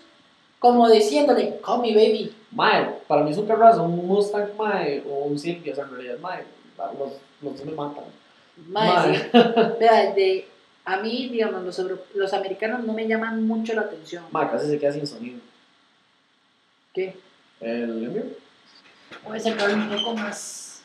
[0.60, 2.34] como diciéndole, call me baby.
[2.58, 5.92] Mae, para mí es un carrazo, un Mustang, mae, o un Silvia, o sea, en
[5.92, 6.44] realidad, mae,
[6.98, 8.06] los, los dos me matan.
[8.68, 9.16] Mae, Mae.
[9.16, 9.24] sí.
[9.80, 10.48] Vea, de,
[10.84, 14.24] a mí, digamos, los, los americanos no me llaman mucho la atención.
[14.32, 15.40] Mae, casi se queda sin sonido.
[16.96, 17.16] ¿Qué?
[17.62, 18.24] El envío.
[19.24, 20.82] Voy a sacar un poco más.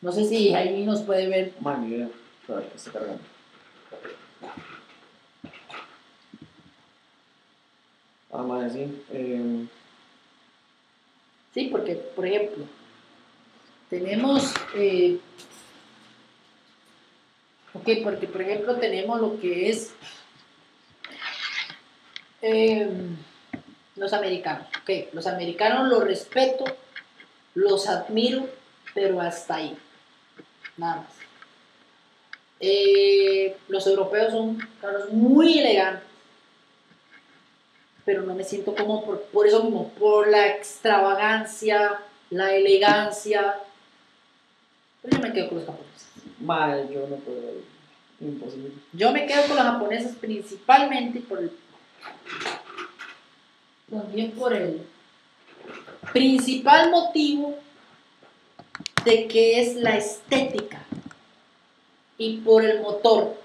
[0.00, 1.52] No sé si ahí nos puede ver.
[1.60, 2.08] Mae, mi idea.
[2.40, 3.22] Espera, que está cargando.
[8.32, 9.04] Ah, mae, sí.
[9.12, 9.66] Eh,
[11.52, 12.64] Sí, porque, por ejemplo,
[13.88, 14.54] tenemos.
[14.76, 15.18] eh,
[17.74, 19.92] ok, porque, por ejemplo, tenemos lo que es.
[22.42, 22.88] eh,
[23.96, 24.66] los americanos.
[24.82, 26.64] Ok, los americanos los respeto,
[27.54, 28.48] los admiro,
[28.94, 29.76] pero hasta ahí.
[30.76, 31.06] Nada más.
[32.60, 36.04] Eh, los europeos son carros muy elegantes,
[38.10, 42.00] pero no me siento como por, por eso mismo, por la extravagancia,
[42.30, 43.60] la elegancia.
[45.00, 46.08] Pero yo me quedo con los japoneses.
[46.40, 47.52] mae, yo no puedo.
[48.20, 48.72] Imposible.
[48.92, 51.52] Yo me quedo con los japoneses principalmente por el.
[53.88, 54.84] También por el
[56.12, 57.56] principal motivo
[59.04, 60.82] de que es la estética
[62.18, 63.36] y por el motor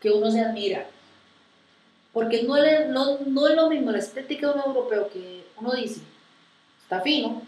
[0.00, 0.88] que uno se admira.
[2.16, 5.72] Porque no, le- no, no es lo mismo la estética de un europeo que uno
[5.74, 6.00] dice,
[6.82, 7.42] está fino,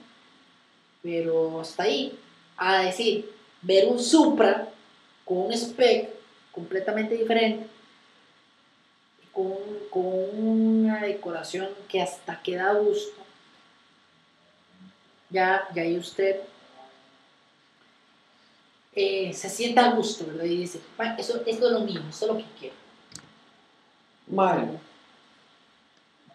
[1.03, 2.19] pero hasta ahí,
[2.59, 4.69] a decir, ver un Supra
[5.25, 6.11] con un spec
[6.53, 7.67] completamente diferente,
[9.33, 9.55] con,
[9.89, 10.05] con
[10.39, 13.23] una decoración que hasta queda a gusto,
[15.31, 16.43] ya, ya ahí usted
[18.95, 20.45] eh, se sienta a gusto, ¿verdad?
[20.45, 22.78] Y dice, "Va, eso, esto es lo mío, esto es lo que quiero.
[24.31, 24.69] Mae,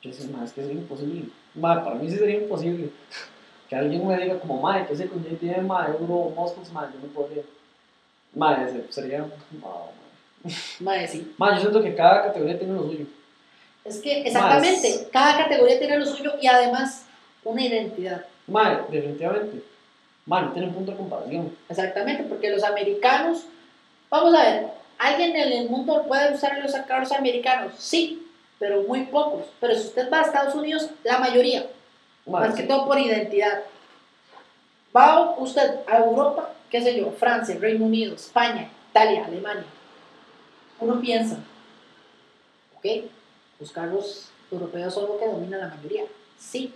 [0.02, 1.30] yo mae, es que sería imposible.
[1.56, 2.90] Mae, para mí sí sería imposible.
[3.70, 7.00] Que alguien me diga como, mae, que sé con JTM, mae, Euro, Muscles, mae, yo
[7.00, 7.44] no podría.
[8.36, 9.28] Mae, ese sería, no,
[9.62, 10.54] mae.
[10.80, 11.34] Mae, sí.
[11.38, 13.06] Mae, yo siento que cada categoría tiene lo suyo.
[13.86, 15.08] Es que exactamente, Más.
[15.12, 17.06] cada categoría tiene lo suyo y además
[17.44, 18.26] una identidad.
[18.48, 19.64] Mae, definitivamente.
[20.26, 21.56] No tiene punto de comparación.
[21.68, 23.46] Exactamente, porque los americanos,
[24.10, 24.68] vamos a ver,
[25.04, 27.74] ¿Alguien en el mundo puede usar los carros americanos?
[27.78, 28.26] Sí,
[28.58, 29.48] pero muy pocos.
[29.60, 31.70] Pero si usted va a Estados Unidos, la mayoría.
[32.26, 32.68] Mae, más que sí.
[32.70, 33.64] todo por identidad.
[34.96, 39.66] Va usted a Europa, qué sé yo, Francia, Reino Unido, España, Italia, Alemania.
[40.80, 41.38] Uno piensa,
[42.78, 42.86] ok,
[43.60, 46.06] los carros europeos son lo que domina la mayoría.
[46.40, 46.74] Sí.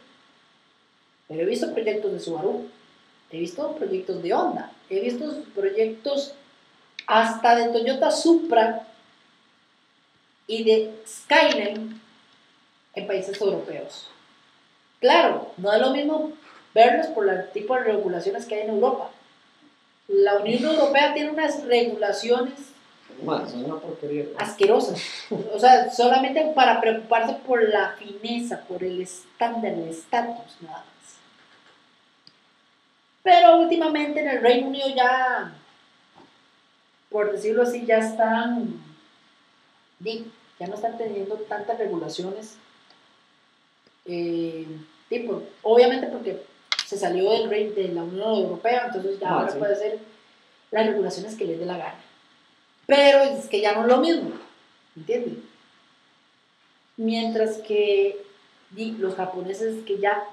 [1.29, 2.67] Pero he visto proyectos de Subaru,
[3.31, 6.33] he visto proyectos de Honda, he visto proyectos
[7.07, 8.85] hasta de Toyota Supra
[10.45, 11.99] y de Skyline
[12.93, 14.09] en países europeos.
[14.99, 16.33] Claro, no es lo mismo
[16.73, 19.09] verlos por el tipo de regulaciones que hay en Europa.
[20.07, 22.53] La Unión Europea tiene unas regulaciones
[23.23, 24.25] Mae, son una porquería.
[24.37, 25.01] asquerosas.
[25.53, 31.17] O sea, solamente para preocuparse por la fineza, por el estándar, el estatus, nada más.
[33.23, 35.51] Pero últimamente en el Reino Unido ya,
[37.09, 38.81] por decirlo así, ya están,
[40.59, 42.55] ya no están teniendo tantas regulaciones.
[44.05, 44.65] Eh,
[45.09, 46.43] di, por- obviamente porque
[46.85, 49.57] se salió del rey de la Unión Europea, entonces ya Ah, ahora sí.
[49.59, 49.99] puede ser
[50.71, 51.99] las regulaciones que les dé la gana.
[52.85, 54.31] Pero es que ya no es lo mismo,
[54.95, 55.39] ¿entiendes?
[56.95, 58.23] Mientras que
[58.75, 60.23] los japoneses que ya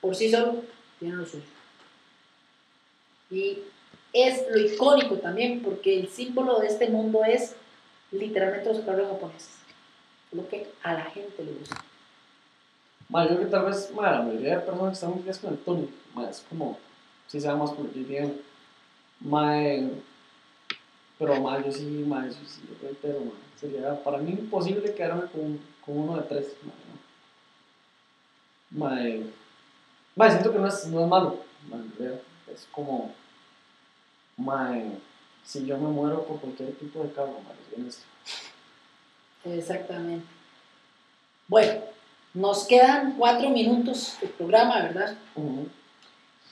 [0.00, 0.56] por sí solos
[0.98, 1.44] tienen lo suyo.
[3.30, 3.58] Y
[4.12, 7.54] es lo icónico también, porque el símbolo de este mundo es
[8.10, 9.56] literalmente los carros japoneses.
[10.32, 11.82] Lo que a la gente le gusta.
[13.08, 15.58] Mae, yo creo que tal vez, la mayoría de personas que están metidas con el
[15.60, 16.78] túnel, mae, es como,
[17.28, 18.40] si se más por bien.
[19.20, 19.90] Mae,
[21.18, 23.20] pero mae, yo sí, mae, eso sí, yo reitero,
[23.60, 28.84] sería para mí imposible quedarme con, con uno de tres, mae, ¿no?
[28.86, 29.26] Mae,
[30.16, 31.38] mae, siento que no es, no es malo,
[32.52, 33.14] es como,
[34.36, 34.92] mae,
[35.44, 38.02] si yo me muero por cualquier tipo de carro, mae, es bien esto.
[39.44, 40.26] Exactamente.
[41.48, 41.80] Bueno,
[42.34, 45.16] nos quedan cuatro minutos de programa, ¿verdad?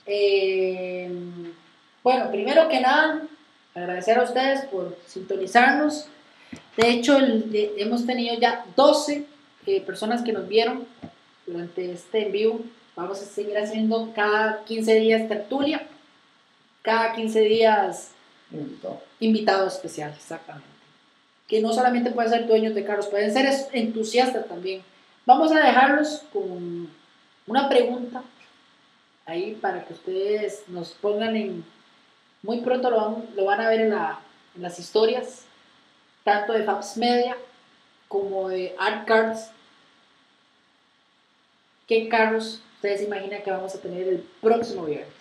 [0.05, 1.11] Eh,
[2.03, 3.23] bueno, primero que nada,
[3.73, 6.07] agradecer a ustedes por sintonizarnos.
[6.77, 9.25] De hecho, el- de- hemos tenido ya 12
[9.67, 10.85] eh, personas que nos vieron
[11.47, 12.59] durante este en vivo.
[12.95, 15.87] Vamos a seguir haciendo cada 15 días tertulia,
[16.85, 18.11] cada 15 días
[18.51, 19.01] Invitado.
[19.19, 20.69] invitado especial, exactamente.
[21.47, 24.83] Que no solamente pueden ser dueños de carros, pueden ser entusiastas también.
[25.25, 26.87] Vamos a dejarlos con
[27.47, 28.23] una pregunta
[29.25, 31.65] ahí para que ustedes nos pongan en...
[32.43, 34.19] Muy pronto lo van, lo van a ver en, la-
[34.55, 35.45] en las historias,
[36.23, 37.35] tanto de Fabs Media
[38.07, 39.49] como de Art Cards.
[41.87, 45.13] ¿Qué carros ustedes imaginan que vamos a tener el próximo viernes?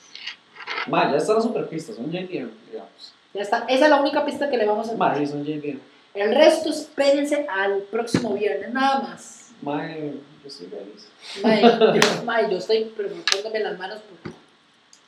[0.87, 3.13] Mae, ya están las superpistas, son JDM, digamos.
[3.33, 5.19] Ya está, esa es la única pista que le vamos a dar.
[5.19, 5.79] sí, son JDM.
[6.15, 9.51] El resto espérense al próximo viernes, nada más.
[9.63, 10.13] Mae,
[10.43, 12.23] yo estoy feliz.
[12.25, 14.33] Mae, yo, estoy preguntándome las manos por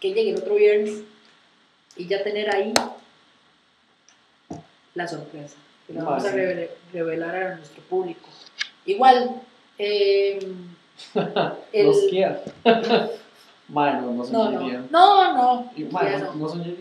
[0.00, 1.02] que llegue el otro viernes
[1.96, 2.74] y ya tener ahí
[4.94, 5.56] la sorpresa.
[5.86, 6.32] Que la vamos a
[6.92, 8.28] revelar a nuestro público.
[8.84, 9.42] Igual,
[9.78, 10.38] eh,
[11.72, 12.00] el- Los
[13.68, 14.60] Mae, no, no son no, no,
[14.90, 16.34] no, no, Y, Kia no, no.
[16.34, 16.76] no son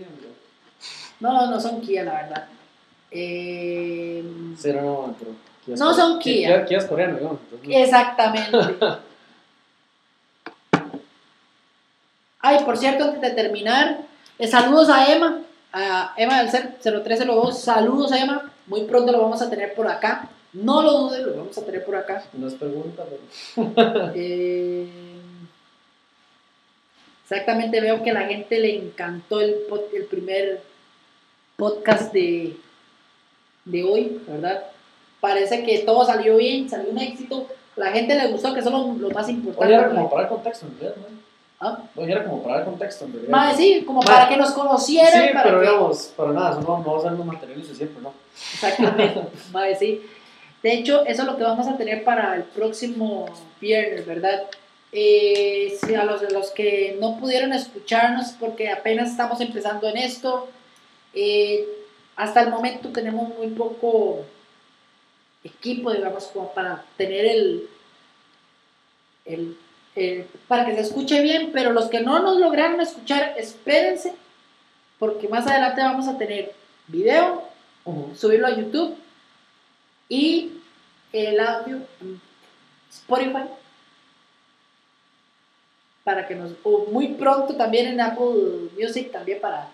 [1.19, 2.45] no, no son Kia, la verdad.
[3.11, 4.23] Eh,
[4.57, 5.31] Cero no, pero.
[5.65, 6.65] Kia es No son Kia.
[6.65, 6.77] Kia.
[6.77, 7.39] Es coreano, digamos.
[7.51, 8.57] entonces- Exactamente.
[12.39, 14.01] Ay, por cierto, antes de terminar,
[14.38, 15.39] eh, saludos a Emma,
[15.73, 20.29] a Emma del 0302, saludos a Emma, muy pronto lo vamos a tener por acá,
[20.53, 22.23] no lo dudes, lo vamos a tener por acá.
[22.33, 23.03] No es pregunta,
[23.55, 24.11] pero.
[24.15, 24.88] Eh,
[27.30, 29.55] exactamente, veo que a la gente le encantó el,
[29.93, 30.61] el primer
[31.57, 32.55] podcast de,
[33.65, 34.63] de hoy, ¿verdad?
[35.19, 38.76] Parece que todo salió bien, salió un éxito, la gente le gustó, que eso es
[38.76, 39.65] lo, lo más importante.
[39.73, 41.15] Oye, era como para el contexto, en realidad, ¿no?
[41.57, 41.80] ¿Ah?
[41.97, 43.32] Era como para el contexto, en realidad.
[43.32, 45.28] Mae, sí, como para que nos conocieran.
[45.28, 47.67] Sí, para pero que- digamos, para nada, eso no, no va a ser los materiales
[47.69, 48.13] de siempre, ¿no?
[48.53, 49.21] Exactamente,
[49.51, 50.01] mae, sí.
[50.61, 53.26] De hecho, eso es lo que vamos a tener para el próximo
[53.61, 54.43] viernes, ¿verdad?
[54.91, 60.47] Eh, a los, de los que no pudieron escucharnos porque apenas estamos empezando en esto,
[61.13, 61.67] eh,
[62.15, 64.25] hasta el momento tenemos muy poco
[65.43, 67.69] equipo, digamos, como para tener el,
[69.25, 69.57] el,
[69.95, 74.13] el- para que se escuche bien, pero los que no nos lograron escuchar, espérense,
[74.97, 76.53] porque más adelante vamos a tener
[76.88, 77.43] video,
[78.15, 78.95] subirlo a YouTube
[80.09, 80.51] y
[81.13, 82.21] el audio en
[82.91, 83.43] Spotify
[86.06, 89.68] para que nos o muy pronto también en Apple Music también para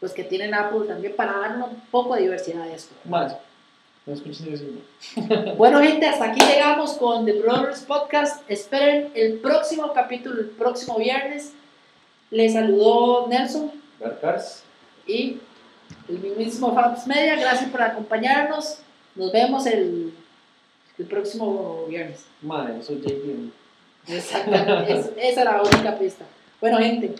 [0.00, 2.94] pues que tienen Apple también para dar un poco de diversidad a esto.
[3.04, 3.26] No.
[5.56, 8.42] Bueno, gente, hasta aquí llegamos con The Brothers Podcast.
[8.50, 11.52] Esperen el próximo capítulo, el próximo viernes.
[12.30, 14.64] Les saludó Nelson Garcars.
[15.06, 15.38] y
[16.08, 17.36] el mismísimo Fabs Media.
[17.36, 18.78] Gracias por acompañarnos.
[19.14, 20.14] Nos vemos el,
[20.98, 22.24] el próximo viernes.
[22.42, 23.59] Yo soy JP.
[24.06, 24.92] Exactamente.
[24.92, 26.24] Es- esa era la única pista.
[26.60, 27.14] Bueno, gente,